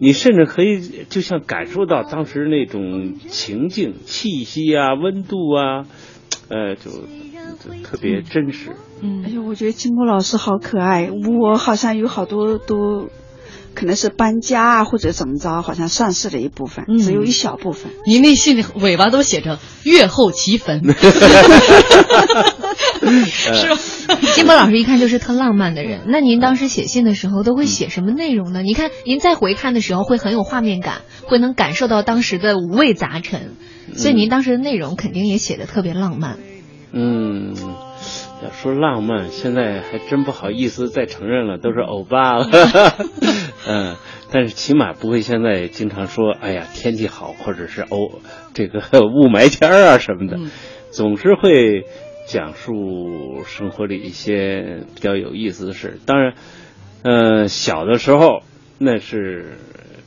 [0.00, 5.84] 你甚至可以就像感受到当时那种情境、气息啊、温度啊，
[6.48, 8.70] 呃，就就特别真实。
[9.02, 13.10] 嗯哎呦，我觉得金波老师好可爱，我好像有好多都。
[13.74, 17.92] 可能是搬家啊，或者怎么着，好像丧失了一部分，嗯只有一小部分。
[18.06, 20.82] 您那信里尾巴都写着“月后祈坟”，
[23.24, 23.78] 是吧？
[24.34, 26.02] 金波老师一看就是特浪漫的人。
[26.08, 28.62] 那您当时写信的时候都会写什么内容呢？
[28.62, 33.54] 你看您再回看的时候会很有画面感，会能感受到当时的五味杂陈，
[33.94, 36.38] 所以您当时的内容肯定也写的特别浪漫。
[36.92, 37.54] 嗯，
[38.42, 42.46] 要说浪漫，现在还真不好意思再承认了，都是欧巴了。
[43.68, 43.96] 嗯，
[44.32, 48.20] 但是起码不会现在经常说，哎呀，天气好，或者是欧
[48.54, 50.38] 这个 雾霾天儿啊什么的，
[50.90, 51.84] 总是会
[52.26, 55.98] 讲述生活里一些比较有意思的事。
[56.06, 56.34] 当然，
[57.02, 58.42] 呃，小的时候
[58.78, 59.58] 那是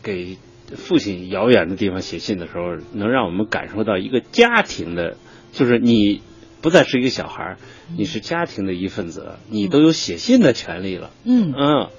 [0.01, 0.37] 给
[0.75, 5.17] 父亲遥远的地方写信的时候，能让我们感受到一个家庭的，
[5.51, 6.21] 就是你
[6.63, 7.57] 不再是一个小孩儿，
[7.97, 11.11] 你是家庭的一份子了，你都有写信的权利了。
[11.25, 11.89] 嗯嗯，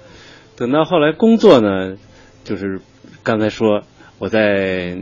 [0.57, 1.97] 等到后来工作呢，
[2.43, 2.81] 就是
[3.21, 3.83] 刚才说
[4.17, 4.97] 我在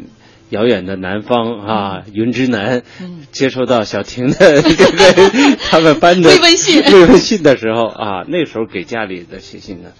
[0.50, 2.84] 遥远的南方啊，云之南，
[3.32, 9.92] 接收到小婷的这个他们班的慰问信慰问信的时候啊，那时候给家里的写信呢，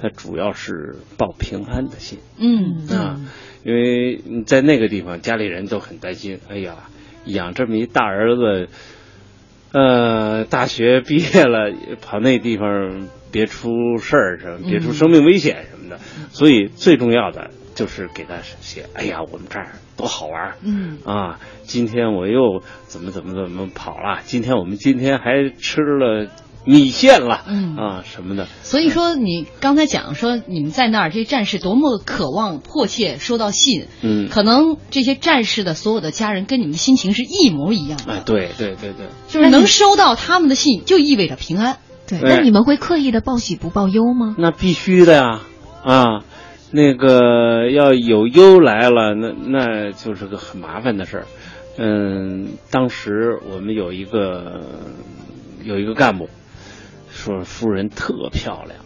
[0.00, 2.18] 他主要是报平安的信。
[2.38, 3.20] 嗯啊，
[3.64, 6.40] 因为在那个地方，家里人都很担心。
[6.50, 6.74] 哎呀，
[7.24, 8.68] 养这么一大儿子，
[9.72, 15.98] 呃，大学毕业了，跑那地方别出事儿什么，别出生命危险什么的。
[16.30, 20.56] 所以最重要的就是给他写，哎呀，我们这儿多好玩儿。
[20.62, 24.20] 嗯啊，今天我又怎么怎么怎么跑了？
[24.24, 26.26] 今天我们今天还吃了
[26.64, 28.46] 米线了，嗯啊什么的。
[28.62, 41.78] 所以说，你刚才讲说你们在那儿，这些战士多么渴望、迫切收到信，嗯可能这些战士的所有的家人跟你们的心情是一模一样的，哎，对对对对，就是能收到他们的信，就意味着平安。
[42.06, 44.34] 对，哎那你们会刻意的报喜不报忧吗？
[44.38, 45.40] 那必须的呀，
[45.84, 46.24] 啊，
[46.70, 51.26] 那个要有忧来了，那那就是个很麻烦的事儿。
[51.78, 54.60] 嗯，当时我们有一个
[55.64, 56.28] 有一个干部
[57.12, 58.80] 说夫人特漂亮，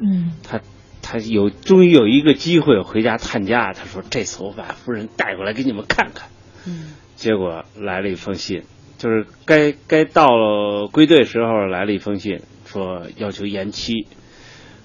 [0.00, 0.60] 嗯，他
[1.02, 6.28] 他有终于有一个机会回家探家，他说这次我把夫人带过来给你们看看。
[6.66, 8.62] 嗯，结果来了一封信，
[8.98, 14.06] 就是该该到了归队时候来了一封信，说要求延期，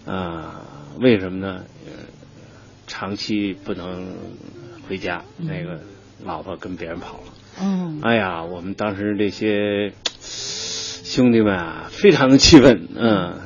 [0.06, 0.62] 啊、
[1.00, 1.66] 为什么呢？
[1.86, 1.92] 呃，
[2.88, 4.16] 长期不能
[4.88, 5.82] 回家，那个
[6.24, 7.24] 老婆跟别人跑了。
[7.62, 9.94] 嗯哎呀，我们当时这些
[11.16, 13.40] 兄弟们啊，非常的气愤，嗯。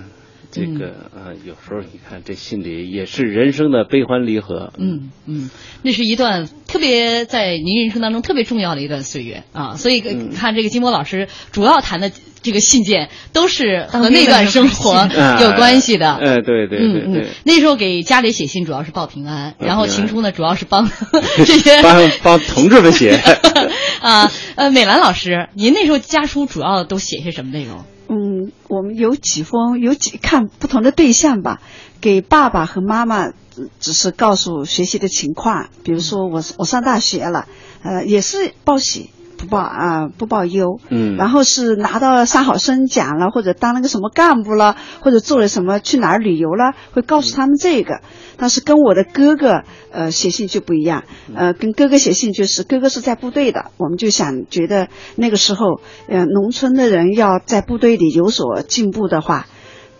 [0.52, 5.52] 这个啊，有时候你看这心里也是人生的悲欢离合，嗯嗯，
[5.84, 12.12] 那是一段特别在您人生当中特别重要的一段岁月啊，所以看这个金波老师主要谈的
[12.42, 16.14] 这个信件都是和那段生活啊 有关系的。
[16.16, 20.90] 哎，对对对嗯对嗯，，那时候给家里写信主要是报平安，然后情书呢主要是帮
[21.46, 23.20] 这些帮帮同志们写。
[24.02, 27.84] 啊呃，美兰老师，您那时候家书主要都写些什么内容？
[28.08, 31.60] 嗯，我们有几封，有几看不同的对象吧。
[32.02, 37.46] 给爸爸和妈妈只只是告诉学习的情况，比如说我我上大学了，
[37.84, 39.10] 呃，也是报喜
[39.40, 40.80] 不报啊、不报忧。
[40.90, 48.02] 嗯然后是拿到三好生奖了，或者当了个什么干部了，或者做了什么去哪儿旅游了，会告诉他们这个。
[48.38, 51.04] 但是跟我的哥哥呃写信就不一样，
[51.36, 59.48] 呃，跟哥哥写信就是哥哥是在部队的，我们就想觉得那个时候，呃，农村的人要在部队里有所进步的话，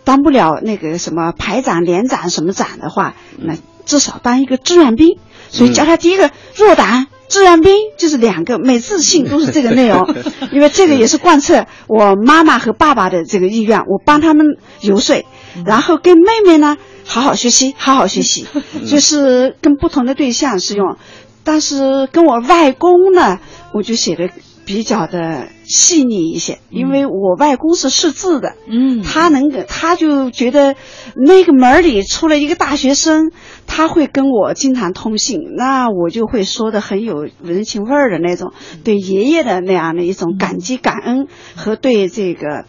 [0.04, 5.18] 当不了那个什么排长、连长什么长的话，那至少当一个志愿兵。
[5.50, 7.06] 所以叫他第一个入党。
[7.30, 10.14] 志愿兵就是两个，每次信都是这个内容，
[10.52, 15.24] 因为这个也是贯彻我妈妈和爸爸的这个意愿，我帮他们游说，
[15.64, 16.76] 然后跟妹妹呢
[17.06, 18.46] 好好学习，好好学习，
[18.86, 20.96] 就是跟不同的对象是用，
[21.44, 23.38] 但是跟我外公呢，
[23.72, 24.28] 我就写的
[24.70, 30.76] 比较的细腻一些，因为我外公是识字的，嗯，他能给，他就觉得
[31.16, 33.32] 那个门里出了一个大学生，
[33.66, 38.52] 他会跟我经常通信，那我就会说的很有人情味儿的那种，
[38.84, 42.64] 对爷爷的那样的一种感激感恩和对这个，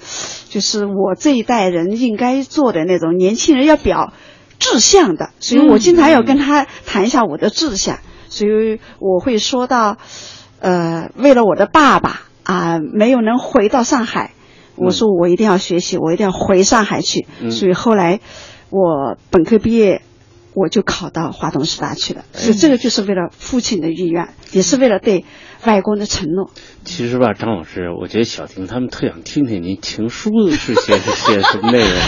[0.49, 4.11] 就是我这一代人应该做的那种年轻人要表
[4.57, 9.97] 志向的，所以我经常要跟他谈一下我的志向，所以我会说到，
[10.61, 14.31] 呃，为了我的爸爸啊、没有能回到上海。
[14.75, 17.27] 我说我一定要学习，我一定要回上海去。
[17.39, 18.19] 嗯所以后来
[18.69, 20.01] 我本科毕业，
[20.55, 22.23] 我就考到华东师大去了。
[22.31, 25.25] 所以这个就是为了父亲的意愿，也是为了对
[25.65, 26.49] 外公的承诺。
[26.83, 31.91] 其实吧，张老师，我觉得小婷他们特想听听您情书是写写什么内容。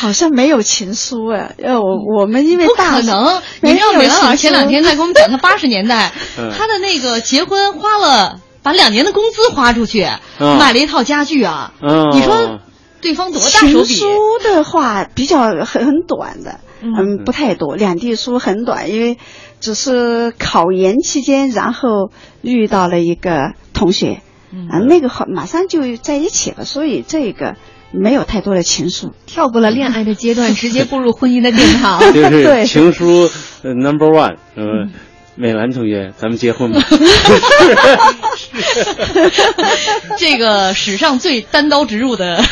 [0.00, 3.42] 好像没有情书哎，呃，我我们因为不大可能！
[3.60, 10.06] 没你知道有美兰老师前两天在跟我们讲，他八十年代嗯他的那个结婚花了把两年的工资花出去，
[10.38, 11.74] 买了一套家具啊。
[11.82, 12.60] 嗯你说
[13.02, 13.84] 对方多大手笔？
[13.84, 17.76] 情书的话比较很很短的，嗯，不太多。
[17.76, 19.18] 两地书很短，因为
[19.60, 22.10] 只是考研期间，然后
[22.42, 24.22] 遇到了一个同学，
[24.70, 27.56] 啊，那个好马上就在一起了，所以这个
[27.92, 29.12] 没有太多的情书。
[29.26, 32.00] 跳过了恋爱的阶段，直接步入婚姻的殿堂。
[32.12, 33.28] 就是对情书
[33.62, 34.90] 呃 number one，嗯，
[35.36, 36.80] 美兰同学，咱们结婚吧。
[40.18, 42.42] 这个史上最单刀直入的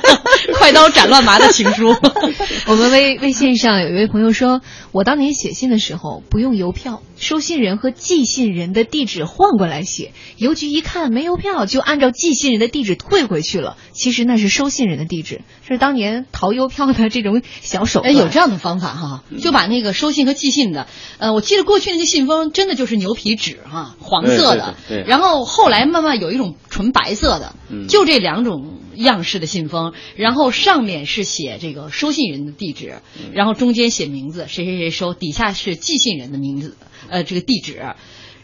[0.54, 1.94] 快刀斩乱麻的情书。
[2.66, 4.60] 我们微微信上有一位朋友说，
[4.92, 13.76] 我当年写信的时候不用邮票，收信人和寄信人的地址换过来写，邮局一看没邮票，就按照寄信人的地址退回去了。
[13.92, 20.86] 其实那是收信人的地址，是当年淘邮票的这种小手哎，有这样的方法哈，就把那个收信和寄信的，
[21.18, 36.76] 呃，我记得过去那个信封真的就是牛皮纸哈，黄色的，对对对然后后来慢慢有一种纯白色的，嗯就这两种样式的信封，然后上面是写这个收信人的地址，嗯然后中间写名字，谁谁谁收，底下是寄信人的名字，
[37.08, 37.80] 呃，这个地址。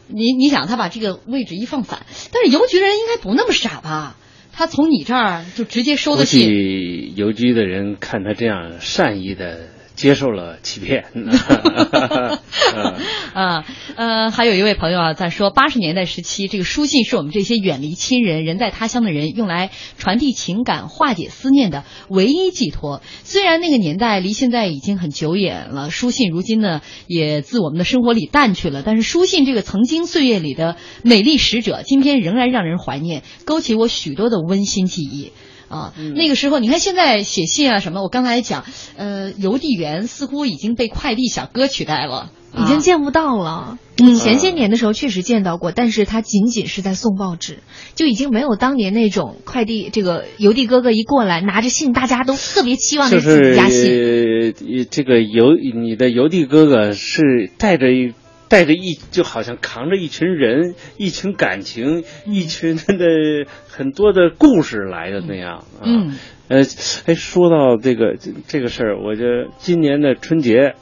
[0.09, 4.17] 你你想，他把这个位置一放反，但是邮局的人应该不那么傻吧？
[4.55, 11.07] 他从你这儿就直接收的信，计邮局的人看他这样善意的接受了欺骗。
[11.15, 11.29] 嗯
[13.35, 13.65] 啊，
[13.97, 23.03] 呃，还有一位朋友啊，在说八十年代时期，这个书信是我们这些远离亲人、人在他乡的人用来传递情感、化解思念的唯一寄托。
[23.25, 35.33] 虽然那个年代离现在已经很久远了，书信如今呢也自我们的生活里淡去了，但是书信这个曾经岁月里的美丽使者，今天仍然让人怀念，勾起我许多的温馨记忆。
[35.73, 38.65] 啊，那个时候你看现在写信啊什么，我刚才讲，
[38.97, 42.31] 呃，邮递员似乎已经被快递小哥取代了。
[42.55, 43.79] 已经见不到了。
[43.97, 47.61] 嗯前些年的时候确实见到过，但是他仅仅是在送报纸，
[47.95, 54.87] 就已经没有当年那种快递这个邮递哥哥一过来拿着信，大家都特别期望就着自己家信。
[54.91, 58.13] 这个邮你的邮递哥哥是带着一
[58.53, 65.81] 带着一就好像扛着一群人、一群感情、一群的很多的故事来的那样啊。
[65.85, 66.59] 嗯，呃，
[67.07, 69.25] 哎，说到这个这这个事儿，我就
[69.57, 70.75] 今年的春节，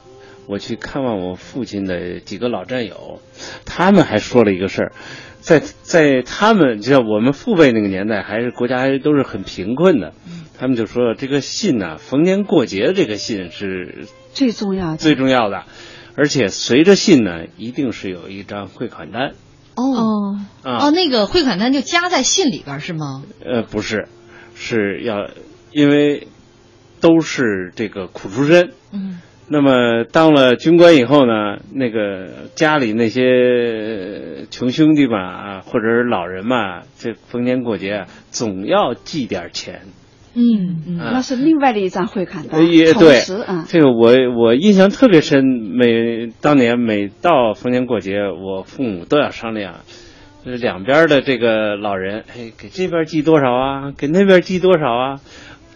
[0.47, 3.21] 我去看望我父亲的几个老战友，
[3.65, 4.91] 他们还说了一个事儿，
[5.39, 10.11] 在在他们就像我们父辈那个年代，还是国家还都是很贫困的，
[10.59, 14.97] 他们就说这个信呐、逢年过节这个信是最重要的。
[14.97, 15.63] 最重要的，
[16.15, 19.31] 而且随着信呢，一定是有一张汇款单
[19.75, 20.87] 哦啊。
[20.87, 23.23] 哦，那个汇款单就夹在信里边是吗？
[23.43, 24.07] 呃，不是，
[24.55, 25.29] 是要
[25.71, 26.27] 因为
[26.99, 28.71] 都是这个苦出身。
[28.91, 29.19] 嗯。
[29.53, 39.81] 那么当了军官以后呢，那个家里那些穷兄弟们啊，或者是老人嘛，这逢年过节啊，总要寄点钱。
[40.33, 49.81] 嗯嗯，啊那是另外的一张汇款单，呃也同对时啊，这个我我印象特别深，每当年每到逢年过节，我父母都要商量，
[50.45, 53.91] 呃两边的这个老人，哎，给这边寄多少啊？
[53.97, 55.19] 给那边寄多少啊？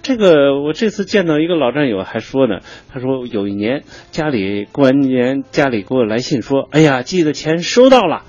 [0.01, 2.59] 这个我这次见到一个老战友还说呢，
[2.93, 8.21] 他说有一年家里过完年，家里给我来信说，哎呀，寄的钱收到了。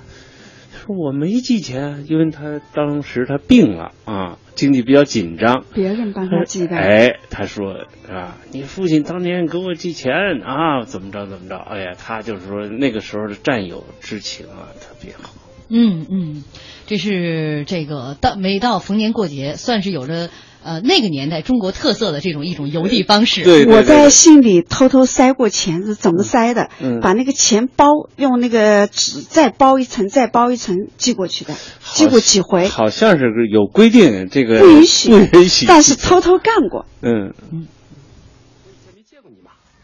[0.73, 5.63] 他说我没寄钱，因为他当时他病了啊，经济比较紧张。
[5.73, 6.75] 别人帮他寄的。
[6.75, 10.11] 哎，他说啊，你父亲当年给我寄钱
[10.43, 11.55] 啊，怎么着怎么着？
[11.55, 15.33] 哎呀，他就是说那个时候的战友之情啊，特别好。
[15.69, 16.43] 嗯嗯，
[16.85, 20.29] 这是这个到每到逢年过节，算是有着
[20.67, 23.45] 呃那个年代中国特色的这种一种邮递方式。
[23.45, 26.69] 对我在信里偷偷塞过钱，是怎么塞的？
[26.81, 32.67] 嗯把那个钱包用那个纸再包一层，再包一层寄过去的，寄过几回。
[32.67, 36.85] 好像是有规定，这个不允许不允许，但是偷偷干过。
[37.01, 37.33] 嗯，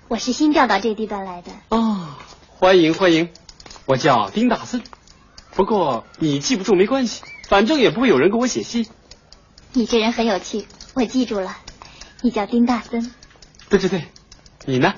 [0.09, 1.51] 我是新调到这个地段来的。
[1.69, 2.07] 哦，
[2.49, 3.29] 欢迎欢迎，
[3.85, 4.81] 我叫丁大森。
[5.55, 8.85] 不过你记不住没关系，反正也不会有人给我写信。
[9.75, 11.57] 你这人很有趣，我记住了，
[12.21, 13.11] 你叫丁大森，
[13.69, 14.07] 对对对，
[14.65, 14.93] 你呢？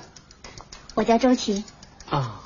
[0.94, 1.64] 我叫周琴。
[2.10, 2.42] 啊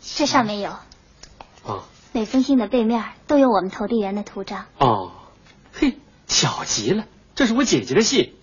[0.00, 4.66] 这上面有啊每封信的背面都有我们投递员的图章。
[4.78, 5.12] 哦，
[5.72, 8.34] 嘿，巧极了，这是我姐姐的信，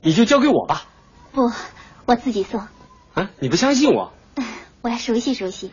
[0.00, 0.86] 你就交给我吧。
[1.32, 1.50] 不，
[2.06, 2.60] 我自己送，
[3.14, 4.12] 啊，你不相信我？
[4.82, 5.72] 我要熟悉熟悉。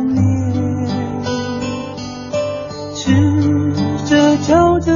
[4.51, 4.90] 守着。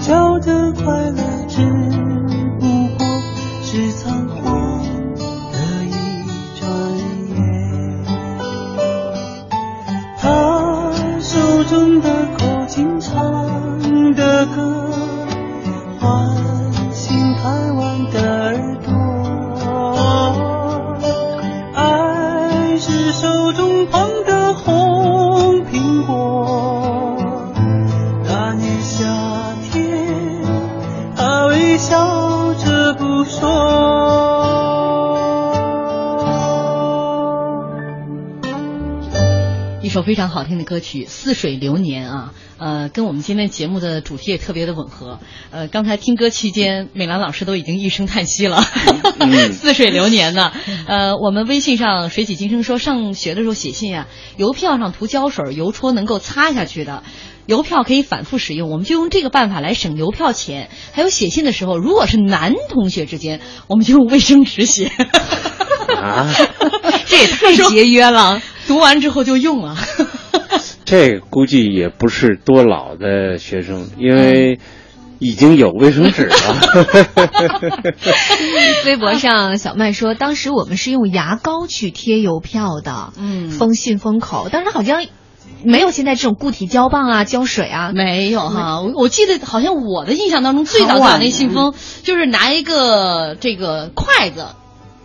[0.00, 0.99] 笑得快
[40.00, 45.18] 首非常好听的歌曲《似水流年》啊，呃，跟我们今天节目的主题也特别的吻合。
[45.50, 48.62] 呃，刚才听歌期间，美兰老师都已经一声叹息了，
[49.52, 50.52] 似水流年呢。
[50.86, 54.06] 呃，我们微信上水起金生说，上学的时候写信啊，
[54.38, 57.02] 邮票上涂胶水，邮戳能够擦下去的。
[57.44, 60.70] 邮票可以反复使用，我们就用这个办法来省邮票钱。
[60.92, 64.86] 还有写信的时候，如果是男同学之间，我们就用卫生纸写。
[65.94, 66.32] 啊，
[67.04, 68.40] 这也太节约了，
[68.70, 69.76] 读完之后就用啊。
[70.86, 74.60] 这估计也不是多老的学生，因为
[75.18, 76.36] 已经有卫生纸了。
[78.86, 85.04] 微博上小麦说，当时我们是用牙膏去贴邮票的，嗯，封信封口，当时好像。
[85.62, 88.80] 没有现在这种固体胶棒啊、胶水啊，没有哈。
[88.80, 94.46] 我我记得好像我的印象当中，最早最早那信封就是拿一个这个筷子，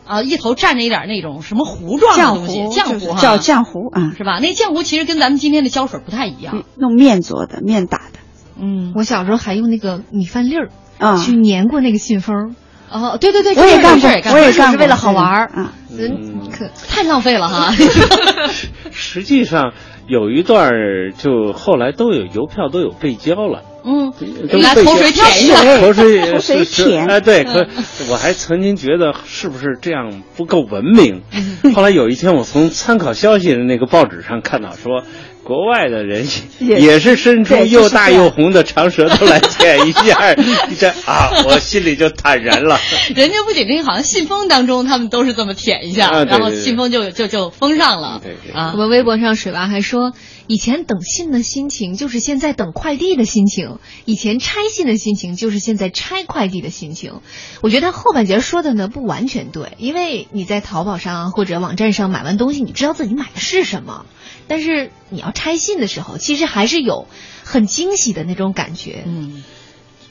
[0.05, 4.39] 啊，一头蘸着一点那种什么糊状的东西，浆糊哈，叫浆糊啊，是吧？
[4.39, 8.19] 那浆糊其实跟咱们今天的胶水不太一样，用面做的，面打的。
[8.59, 12.55] 嗯，我小时候还用那个米饭粒儿啊去粘过那个信封。
[12.89, 15.73] 哦，对对对，我也干过，我也干过，是为了好玩儿啊。
[15.89, 17.73] 嗯，可太浪费了哈。
[18.91, 19.73] 实际上
[20.07, 20.71] 有一段
[21.17, 23.63] 就后来都有邮票都有背胶了。
[23.85, 24.13] 嗯，
[24.61, 27.05] 拿口水舔一下，口水口水舔。
[27.07, 27.67] 哎，对，可
[28.09, 31.21] 我还曾经觉得是不是这样不够文明？
[31.75, 35.03] 后来有一天，我从参考消息的那个报纸上看到说。
[35.45, 36.27] 国外的人
[36.57, 40.33] 也是伸出又大又红的长舌头来舔一下，
[40.79, 42.79] 这啊，我心里就坦然了。
[43.15, 48.19] 人家不仅这个，好像信封当中他们都是这么舔一下，啊、然后信封就就就封上了。
[48.23, 50.13] 对对啊，我们微博上水娃还说，
[50.47, 57.21] 以前等信的心情就是现在等快递的心情，以前拆信的心情就是现在拆快递的心情。
[57.61, 64.05] 我觉得后半截说的呢不完全对，因为你在淘宝上或者网站上买完东西，你知道自己买的是什么，
[64.47, 67.07] 但是你要拆信的时候，其实还是有
[67.43, 69.03] 很惊喜的那种感觉。
[69.05, 69.43] 嗯，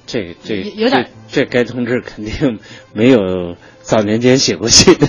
[0.06, 2.58] 这这有点这这该同志肯定
[2.92, 4.94] 没有早年间写过信。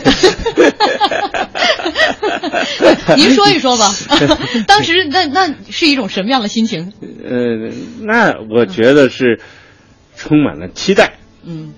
[3.16, 3.86] 您说一说吧，
[4.68, 6.92] 当时那那是一种什么样的心情？
[7.24, 7.72] 呃，
[8.02, 9.40] 那我觉得是
[10.16, 11.74] 充满了期待，嗯，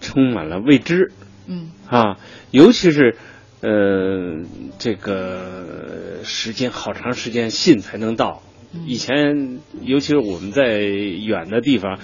[0.00, 1.12] 充满了未知，
[1.48, 1.70] 嗯。
[1.88, 2.16] 啊，
[2.50, 3.16] 尤其是
[3.60, 4.44] 呃
[4.78, 8.42] 这个时间好长时间信才能到，
[8.86, 11.98] 以前尤其是我们在远的地方，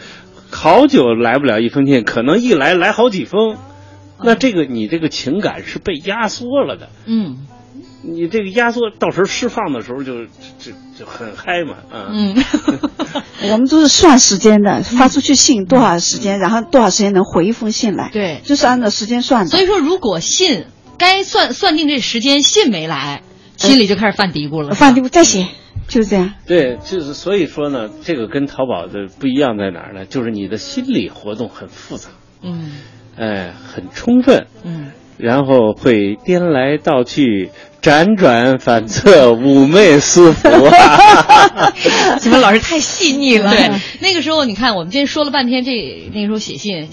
[0.50, 3.56] 好久来不了一封信，可能一来来好几封，
[4.24, 7.46] 那这个你这个情感是被压缩了的，嗯。
[8.04, 12.34] 你这个压缩到时候释放的时候就就就很嗨嘛，啊，嗯，
[13.48, 19.50] 我们都是算时间的，发出去信多少时间，然后多少时间能回一封信来，对，就是按照时间算的。
[19.50, 20.64] 所以说，如果信
[20.98, 23.22] 该算算定这时间，信没来，
[23.56, 25.46] 心里就开始犯嘀咕了，犯嘀咕再写，
[25.86, 26.34] 就是这样。
[26.44, 30.06] 对，就是所以说呢，这个跟淘宝的不一样在哪儿呢？
[30.06, 32.10] 就是你的心理活动很复杂，
[32.42, 32.72] 嗯，
[33.16, 37.50] 哎，很充分，嗯，然后会颠来倒去。
[37.82, 40.48] 辗转反侧，妩媚思服。
[42.22, 43.50] 你们老师太细腻了。
[43.50, 45.72] 对， 那个时候你看，我们今天说了半天，这
[46.14, 46.88] 那个时候写信，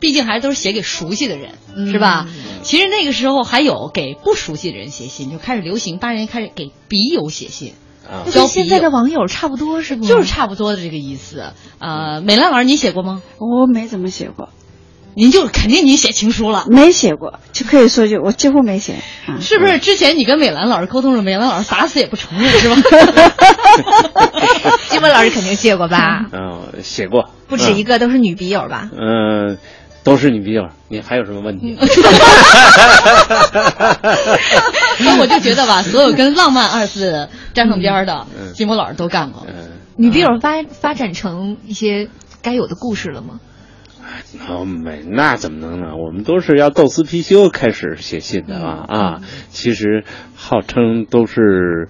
[0.00, 2.28] 毕竟还都是写给熟悉的人，嗯、是吧？
[2.62, 7.72] 其实那个时候还有给不熟悉的人写信，就开始流行，八人开始给笔友写信。
[8.06, 10.04] 啊，跟现在的网友差不多是不？
[10.04, 11.54] 就是差不多的这个意思。
[11.78, 13.22] 呃，美兰老师，你写过吗？
[13.38, 14.50] 我没怎么写过。
[15.16, 18.94] 您就肯定你写情书了，没写过，就可以说句我几乎没写，
[19.26, 19.78] 啊、是不是？
[19.78, 22.76] 之前你跟美兰老师沟通了，美兰老师打死也不承认，是吧？
[24.90, 26.26] 金波老师肯定写过吧？
[26.32, 28.90] 嗯，写过，不止一个，都是女笔友吧？
[28.92, 29.58] 嗯，
[30.02, 30.68] 都是女笔友。
[30.88, 31.76] 你还有什么问题？
[35.00, 39.46] 那我就觉得吧，所有跟浪漫二字沾上边的，金波老师都干过。
[39.96, 42.08] 女笔友发发展成一些
[42.42, 43.40] 该有的故事了吗？
[44.48, 45.96] 哦，没，那怎么能呢？
[45.96, 49.20] 我们都是要斗私貔貅开始写信的啊、嗯、啊！
[49.48, 50.04] 其实
[50.34, 51.88] 号称都是，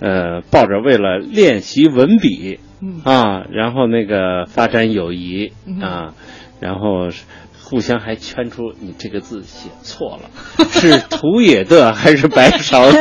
[0.00, 6.14] 呃，抱着为了练习文笔、嗯、啊，然后那个发展友谊、嗯、啊，
[6.60, 7.10] 然后
[7.72, 10.28] 互相还圈出你这个字写错了，
[10.70, 12.98] 是土野的还是白勺的？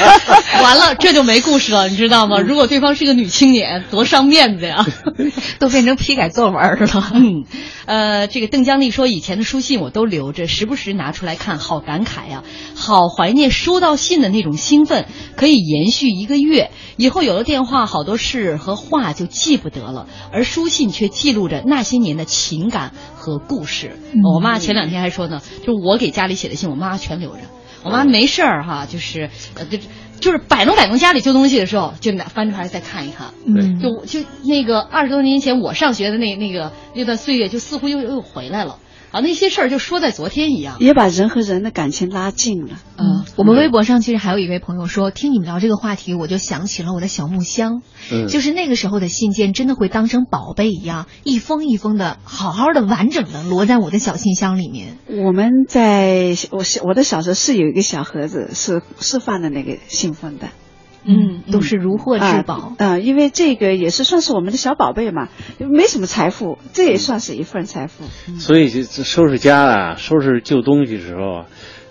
[0.60, 2.40] 完了，这就没故事了，你知道吗？
[2.40, 4.84] 如果对方是个女青年，多伤面子呀！
[5.60, 7.10] 都变成批改作文了。
[7.14, 7.44] 嗯，
[7.86, 12.42] 呃，这个邓江丽说，以前的书信我都留着，时不时拿出来看，好感慨呀，
[12.74, 15.06] 好怀念收到信的那种兴奋，
[15.36, 16.72] 可以延续一个月。
[16.96, 23.92] 以后有了电话，好多事和话就记不得了，而书信却记录着那些年的情感和故事。
[24.12, 27.42] 嗯、我妈前两天还说呢，就是我给家里写的信，我妈全留着。
[27.84, 29.78] 我妈没事儿哈，就是呃，就
[30.20, 33.28] 就是摆弄摆弄家里旧东西的时候，就拿翻出来再看一看。
[33.46, 38.78] 嗯，就就那个二十多年前我上学的那那个那段岁月，就似乎又又回来了。
[39.10, 42.76] 啊，那些事儿就说在昨天一样，也把人和人的感情拉近了。
[42.96, 47.82] 嗯，我们微博上其实还有一位朋友说，听你们聊这个话题，我就想起了我的小木箱。
[48.12, 54.96] 嗯，就是那个时候的信件，真的会当成宝贝一样，一封一封的，好好的、完整的摞在我的小信箱里面。
[55.08, 60.48] 我们在我小我的小时候是有一个小盒子，是是放的那个信封的。
[61.04, 63.00] 嗯，都是如获至宝嗯、呃！
[63.00, 65.28] 因为这个也是算是我们的小宝贝嘛，
[65.58, 68.04] 没什么财富，这也算是一份财富。
[68.28, 71.46] 嗯、所以收拾家啊，收拾旧东西的时候啊，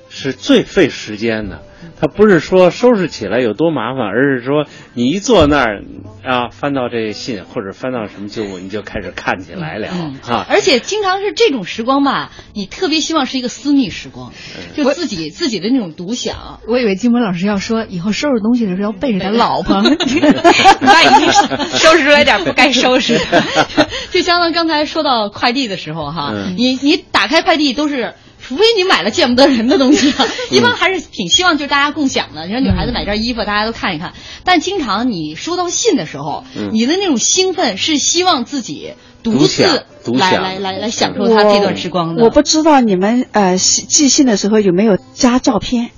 [0.09, 1.61] 是最费时间的。
[2.01, 5.83] 它不是说收拾起来有多麻烦，而是说你一坐那儿
[6.23, 10.45] 啊，翻到这信或者翻到什么旧物，你就开始看起来了、嗯、啊。
[10.49, 14.31] 而且经常是这种时光吧，你特别希望是一个私密时光，
[14.75, 16.61] 就自己自己的那种独享。
[16.67, 19.81] 我以为金波老师要说以后收拾东西的时候要背着他老婆，
[20.79, 23.43] 那已经收拾出来点不该收拾的。
[24.11, 28.13] 就相当刚才说到快递的时候哈，嗯、你你打开快递都是。
[28.49, 30.11] 除非你买了见不得人的东西，
[30.49, 32.47] 一般还是挺希望就是大家共享的。
[32.47, 34.13] 你说女孩子买件衣服，大家都看一看。
[34.43, 39.85] 但经常你收到信的时候，嗯、你的那种兴奋是希望自己独自
[40.17, 42.23] 来来来来享受他这段时光的。
[42.23, 45.91] 我不知道你们呃寄信的时候有没有加照片？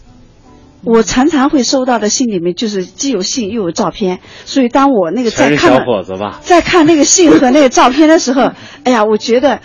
[0.84, 8.52] 我常常会收到的信里面就是既有信又有照片，所以当我那个在看小伙子吧，在看那个信和那个照片的时候，
[8.84, 9.62] 哎呀，我觉得。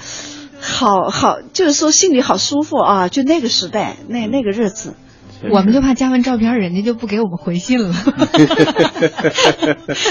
[0.61, 3.09] 好好，就是说心里好舒服啊！
[3.09, 4.95] 就那个时代，那那个日子，
[5.51, 7.95] 我们就怕加完照片，人家就不给我们回信了。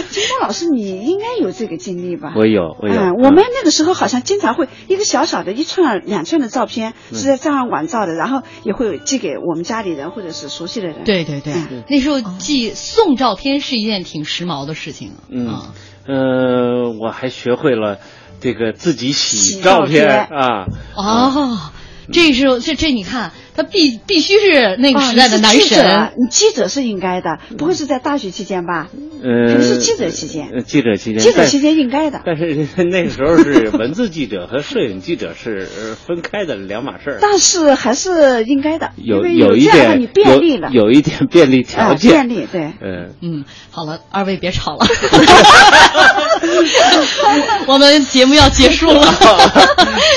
[0.09, 2.33] 金峰老师，你应该有这个经历吧？
[2.35, 2.95] 我有，我有。
[2.95, 11.03] 嗯，我们那个时候好像经常会一个小小的一寸、两寸的照片是在照相馆照的，然后也会寄给我们家里人或者是熟悉的人。
[11.05, 11.53] 对对对，
[11.89, 15.11] 那时候寄送照片是一件挺时髦的事情。
[15.29, 15.59] 嗯，
[16.07, 17.99] 呃，我还学会了
[18.39, 20.65] 这个自己洗照片啊。
[20.95, 21.71] 哦，
[22.11, 23.31] 这是这这，你看。
[23.55, 28.87] 他必必须是那个时代的男神，你记者是应该的，不会是在大学期间吧？
[29.23, 30.63] 呃，肯定是记者期间。
[30.65, 32.21] 记者期间，记者期间应该的。
[32.25, 35.67] 但是那个时候是文字记者和摄影记者是
[36.05, 37.17] 分开的两码事儿。
[37.21, 42.11] 但是还是应该的，有有一点你便利了，有一点便利条件。
[42.11, 44.85] 便利对，嗯嗯，好了，二位别吵了，
[47.67, 49.03] 我们节目要结束了，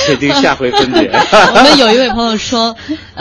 [0.06, 1.08] 确定下回分解。
[1.54, 2.76] 我们有一位朋友说，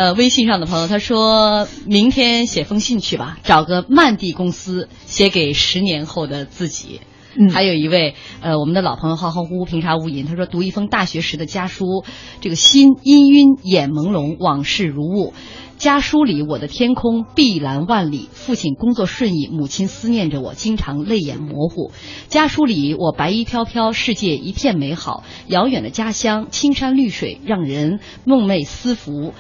[0.08, 0.88] 呃，微信上的朋友。
[0.88, 7.02] 他说明天写封信去吧，找个曼蒂公司写给十年后的自己。
[7.38, 12.06] 嗯，还有一位呃，我们的老朋友浩浩乎乎平沙无垠，他说读一封大学时的家书，
[12.40, 15.34] 这个心氤氲，眼朦胧，往事如雾。
[15.78, 21.92] 家书里我的天空碧蓝万里，父亲工作顺意，母亲思念着我，经常泪眼模糊。
[22.30, 29.36] 家书里我白衣飘飘，世界一片美好，遥远的家乡青山绿水，让人梦寐思服。